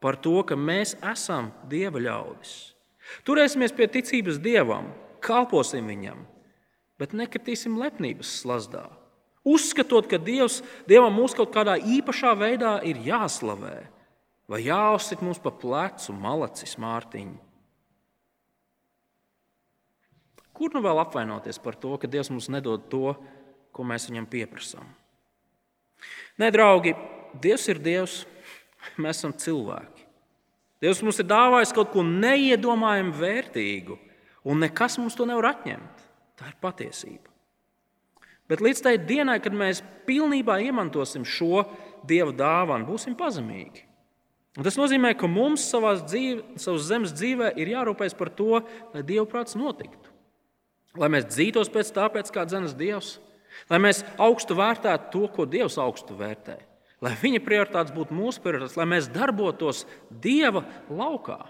par 0.03 0.17
to, 0.19 0.41
ka 0.43 0.57
mēs 0.59 0.97
esam 1.13 1.53
Dieva 1.71 2.01
ļaudis. 2.03 2.72
Turēsimies 3.27 3.75
pie 3.77 3.89
ticības 3.91 4.41
Dievam, 4.43 4.91
kalposim 5.23 5.89
Viņam, 5.91 6.25
bet 7.01 7.15
nekritīsim 7.17 7.79
lepnības 7.81 8.41
slazdā. 8.43 8.87
Uzskatot, 9.43 10.07
ka 10.07 10.21
Dievs, 10.23 10.61
Dievam 10.87 11.17
mūs 11.19 11.35
kaut 11.35 11.51
kādā 11.55 11.75
īpašā 11.79 12.35
veidā 12.39 12.77
ir 12.87 13.01
jāslavē, 13.03 13.77
vai 14.47 14.61
jāuzsit 14.69 15.23
mums 15.25 15.41
pa 15.43 15.51
plecu 15.51 16.15
malacis 16.15 16.77
Mārtiņu. 16.79 17.41
Kur 20.53 20.71
nu 20.77 20.83
vēl 20.85 21.01
apvainoties 21.03 21.59
par 21.59 21.75
to, 21.81 21.97
ka 21.99 22.11
Dievs 22.11 22.31
mums 22.31 22.51
nedod 22.53 22.85
to, 22.93 23.17
ko 23.75 23.87
mēs 23.89 24.07
viņam 24.11 24.29
pieprasām? 24.31 24.87
Nē, 26.39 26.53
draugi, 26.55 26.95
Dievs 27.43 27.67
ir 27.73 27.81
Dievs, 27.83 28.21
mēs 29.03 29.23
esam 29.23 29.35
cilvēki. 29.35 29.92
Dievs 30.83 31.03
mums 31.05 31.21
ir 31.23 31.29
dāvājis 31.31 31.75
kaut 31.77 31.93
ko 31.93 32.03
neiedomājumu 32.07 33.15
vērtīgu, 33.15 33.99
un 34.43 34.65
nekas 34.65 34.99
mums 34.99 35.15
to 35.15 35.27
nevar 35.29 35.53
atņemt. 35.53 36.09
Tā 36.39 36.51
ir 36.51 36.59
patiesība. 36.63 37.31
Bet 38.51 38.61
līdz 38.65 38.83
tai 38.85 38.97
dienai, 38.99 39.39
kad 39.41 39.55
mēs 39.55 39.81
pilnībā 40.09 40.59
iemantosim 40.65 41.25
šo 41.25 41.63
Dieva 42.09 42.35
dāvanu, 42.35 42.89
būsim 42.89 43.15
pazemīgi. 43.15 43.87
Un 44.59 44.67
tas 44.67 44.77
nozīmē, 44.77 45.15
ka 45.17 45.31
mums 45.31 45.65
savā 45.71 45.95
dzīve, 46.03 46.59
zemes 46.61 47.15
dzīvē 47.17 47.55
ir 47.63 47.71
jārūpējas 47.73 48.17
par 48.19 48.33
to, 48.37 48.59
lai 48.93 49.05
Dieva 49.07 49.25
prāts 49.31 49.57
notiktu. 49.57 50.11
Lai 50.99 51.09
mēs 51.09 51.31
dzīvotos 51.31 51.71
pēc 51.73 51.93
tā, 51.97 52.09
pēc 52.13 52.29
kā 52.35 52.45
dzenas 52.45 52.75
Dievs, 52.77 53.15
lai 53.71 53.79
mēs 53.81 54.03
augstu 54.21 54.59
vērtētu 54.59 55.09
to, 55.15 55.23
ko 55.33 55.47
Dievs 55.49 55.79
augstu 55.81 56.19
vērtē, 56.19 56.59
lai 57.03 57.17
viņa 57.23 57.43
prioritātes 57.45 57.95
būtu 57.95 58.15
mūsu 58.17 58.43
prioritātes, 58.45 58.79
lai 58.79 58.89
mēs 58.95 59.11
darbotos 59.13 59.87
Dieva 60.11 60.65
laukā, 60.91 61.41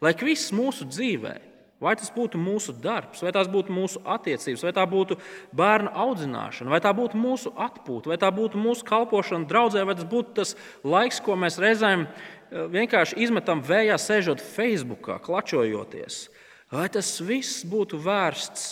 lai 0.00 0.16
viss 0.22 0.54
mūsu 0.54 0.88
dzīvēm 0.88 1.52
Vai 1.76 1.92
tas 1.92 2.08
būtu 2.08 2.38
mūsu 2.40 2.72
darbs, 2.80 3.20
vai 3.20 3.34
tās 3.36 3.50
būtu 3.52 3.74
mūsu 3.76 4.00
attiecības, 4.08 4.62
vai 4.64 4.72
tā 4.72 4.86
būtu 4.88 5.18
bērnu 5.56 5.90
audzināšana, 5.92 6.72
vai 6.72 6.80
tā 6.80 6.94
būtu 6.96 7.20
mūsu 7.20 7.52
atpūta, 7.52 8.08
vai 8.08 8.16
tā 8.20 8.30
būtu 8.32 8.56
mūsu 8.56 8.86
kalpošana 8.88 9.44
draudzē, 9.50 9.82
vai 9.84 9.96
tas 9.98 10.08
būtu 10.08 10.32
tas 10.38 10.54
laiks, 10.88 11.20
ko 11.20 11.36
mēs 11.36 11.60
reizēm 11.60 12.06
eh, 12.06 12.64
vienkārši 12.72 13.20
izmetam 13.26 13.60
vējā, 13.60 14.00
sēžot 14.00 14.40
Facebookā, 14.40 15.18
klačojoties. 15.20 16.30
Vai 16.72 16.88
tas 16.88 17.12
viss 17.20 17.60
būtu 17.68 18.00
vērsts 18.00 18.70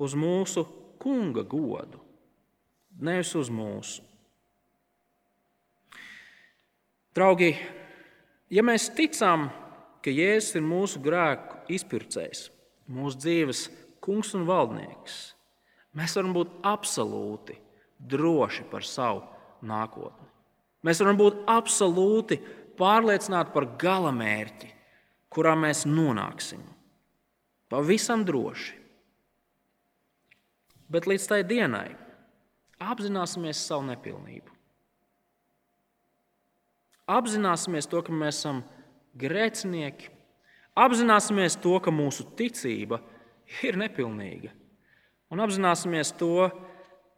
uz 0.00 0.16
mūsu 0.16 0.64
kunga 1.00 1.44
godu, 1.44 2.00
nevis 3.04 3.36
uz 3.36 3.52
mūsu? 3.52 4.09
Draugi, 7.16 7.50
ja 8.54 8.62
mēs 8.62 8.86
ticam, 8.94 9.48
ka 10.00 10.12
Jēzus 10.14 10.56
ir 10.60 10.62
mūsu 10.62 11.00
grēku 11.02 11.64
izpircējs, 11.74 12.44
mūsu 12.90 13.18
dzīves 13.24 13.64
kungs 14.04 14.30
un 14.38 14.46
valdnieks, 14.48 15.16
mēs 15.98 16.14
varam 16.16 16.36
būt 16.36 16.52
absolūti 16.70 17.58
droši 17.98 18.66
par 18.70 18.86
savu 18.86 19.24
nākotni. 19.66 20.28
Mēs 20.86 21.02
varam 21.02 21.18
būt 21.18 21.42
absolūti 21.50 22.38
pārliecināti 22.78 23.52
par 23.52 23.66
galamērķi, 23.80 24.70
kurā 25.34 25.56
mēs 25.58 25.82
nonāksim. 25.90 26.62
Pavisam 27.70 28.22
droši. 28.26 28.78
Bet 30.90 31.06
līdz 31.06 31.26
tai 31.30 31.42
dienai 31.46 31.90
apzināsimies 32.80 33.60
savu 33.66 33.84
nepilnību. 33.90 34.59
Apzināsimies 37.10 37.88
to, 37.90 38.02
ka 38.06 38.14
mēs 38.14 38.38
esam 38.38 38.62
grēcinieki, 39.18 40.10
apzināsimies 40.78 41.56
to, 41.62 41.74
ka 41.82 41.90
mūsu 41.90 42.26
ticība 42.38 43.00
ir 43.66 43.78
nepilnīga, 43.80 44.52
un 45.32 45.42
apzināsimies 45.42 46.12
to, 46.20 46.50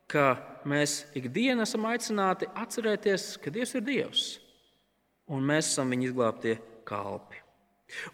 ka 0.08 0.36
mēs 0.68 1.02
ikdienā 1.18 1.66
esam 1.66 1.86
aicināti 1.90 2.48
atcerēties, 2.56 3.36
ka 3.42 3.52
Dievs 3.52 3.76
ir 3.76 3.84
Dievs, 3.86 4.24
un 5.28 5.44
mēs 5.44 5.72
esam 5.72 5.92
viņa 5.92 6.08
izglābtie 6.08 6.56
kalpi. 6.88 7.40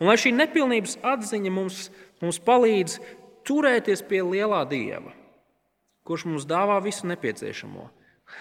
Un 0.01 0.11
lai 0.11 0.17
šī 0.19 0.33
nepilnības 0.35 0.97
atziņa 1.07 1.53
mums, 1.55 1.87
mums 2.23 2.41
palīdz 2.43 2.99
turēties 3.47 4.03
pie 4.09 4.25
lielā 4.27 4.65
Dieva, 4.71 5.15
kurš 6.07 6.27
mums 6.27 6.47
dāvā 6.49 6.81
visu 6.83 7.07
nepieciešamo, 7.07 7.87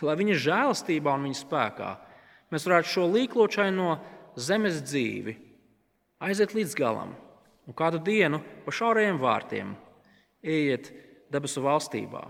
lai 0.01 0.17
viņa 0.19 0.41
žēlastībā 0.47 1.13
un 1.13 1.27
viņa 1.29 1.41
spēkā 1.43 1.91
mēs 2.53 2.67
varētu 2.67 2.91
šo 2.91 3.05
līkločaino 3.11 3.97
zemes 4.39 4.81
dzīvi 4.85 5.35
aiziet 6.23 6.55
līdz 6.57 6.75
galam 6.77 7.13
un 7.67 7.75
kādu 7.77 8.01
dienu 8.03 8.39
pa 8.65 8.73
šaurajiem 8.73 9.19
vārtiem 9.21 9.73
ieiet 10.43 10.91
debesu 11.33 11.63
valstībā, 11.65 12.23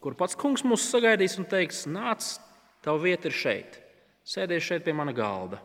kur 0.00 0.16
pats 0.16 0.38
kungs 0.38 0.64
mūs 0.64 0.86
sagaidīs 0.88 1.36
un 1.40 1.46
teiks: 1.48 1.84
Nāc, 1.90 2.38
tava 2.84 3.02
vieta 3.02 3.28
ir 3.28 3.36
šeit, 3.36 3.80
sēdies 4.24 4.64
šeit 4.64 4.86
pie 4.86 4.94
mana 4.96 5.12
galda. 5.12 5.60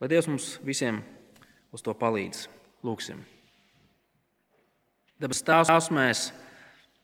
Lai 0.00 0.08
Dievs 0.10 0.26
mums 0.26 0.46
visiem 0.64 1.02
uz 1.70 1.84
to 1.84 1.94
palīdz. 1.94 2.48
Lūksim. 2.82 3.20
Dabas 5.22 5.44
Tēvs, 5.46 5.92
mēs 5.94 6.32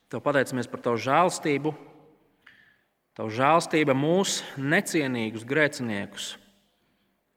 Tev 0.09 0.23
pateicamies 0.25 0.65
par 0.65 0.81
Tavu 0.81 0.97
žēlstību. 0.97 1.71
Tavu 3.19 3.33
žēlstība 3.35 3.91
mūs, 3.99 4.37
necienīgus 4.55 5.43
grēciniekus, 5.43 6.37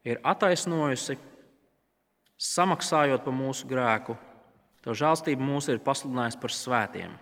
ir 0.06 0.20
attaisnojusi 0.22 1.16
samaksājot 2.38 3.24
par 3.26 3.34
mūsu 3.34 3.66
grēku, 3.66 4.14
Tev 4.82 4.96
žēlstība 4.98 5.44
mūs 5.46 5.68
ir 5.70 5.78
pasludinājusi 5.82 6.40
par 6.42 6.54
svētiem, 6.54 7.12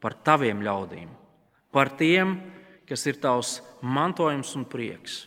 par 0.00 0.16
taviem 0.24 0.62
ļaudīm, 0.64 1.10
par 1.74 1.90
tiem, 1.98 2.38
kas 2.88 3.04
ir 3.08 3.18
tavs 3.20 3.58
mantojums 3.84 4.54
un 4.56 4.64
prieks, 4.64 5.18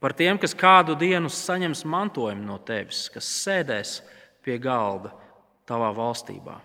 par 0.00 0.14
tiem, 0.16 0.40
kas 0.40 0.56
kādu 0.56 0.96
dienu 0.96 1.28
saņems 1.32 1.84
mantojumu 1.84 2.46
no 2.48 2.56
tevis, 2.64 3.04
kas 3.12 3.28
sēdēs 3.44 3.98
pie 4.44 4.56
galda 4.62 5.12
tavā 5.68 5.90
valstībā. 5.92 6.56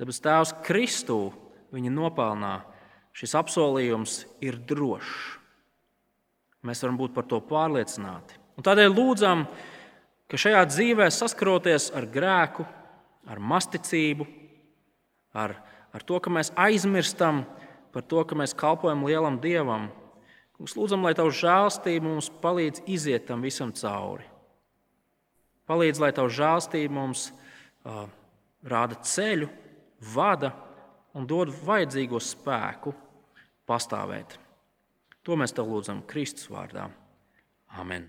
Tāpēc 0.00 0.20
Tēvs 0.24 0.54
Kristū 0.66 1.20
viņa 1.70 1.94
nopelnā 1.94 2.54
šis 3.16 3.36
apsolījums 3.38 4.24
ir 4.44 4.58
drošs. 4.58 5.38
Mēs 6.66 6.82
varam 6.84 6.98
būt 7.00 7.14
par 7.16 7.24
to 7.24 7.38
pārliecināti. 7.40 8.36
Un 8.60 8.66
tādēļ 8.66 8.90
lūdzam, 8.92 9.46
ka 10.28 10.40
šajā 10.40 10.60
dzīvē 10.68 11.06
saskaroties 11.08 11.88
ar 11.96 12.04
grēku, 12.12 12.66
ar 13.24 13.40
masticību, 13.40 14.26
ar, 15.32 15.56
ar 15.96 16.04
to, 16.04 16.20
ka 16.20 16.32
mēs 16.32 16.52
aizmirstam 16.60 17.46
par 17.94 18.04
to, 18.04 18.20
ka 18.28 18.36
mēs 18.36 18.52
kalpojam 18.56 19.06
lielam 19.08 19.40
dievam, 19.40 19.88
Kungs, 20.60 20.74
lūdzam, 20.76 21.00
lai 21.06 21.14
Tavs 21.16 21.38
žēlstība 21.40 22.04
mums 22.04 22.26
palīdz 22.42 22.82
iziet 22.92 23.22
tam 23.30 23.40
visam 23.40 23.70
cauri. 23.72 24.26
Palīdz, 25.64 26.02
lai 26.02 26.10
Tavs 26.12 26.34
žēlstība 26.36 26.92
mums 26.92 27.22
uh, 27.30 28.02
rāda 28.68 28.98
ceļu, 29.00 29.48
vada 30.12 30.50
un 31.14 31.26
dod 31.26 31.52
vajadzīgo 31.66 32.20
spēku 32.22 32.94
pastāvēt. 33.68 34.38
To 35.26 35.36
mēs 35.36 35.54
Tev 35.56 35.68
lūdzam 35.70 36.04
Kristus 36.08 36.48
vārdā. 36.50 36.88
Amen. 37.78 38.08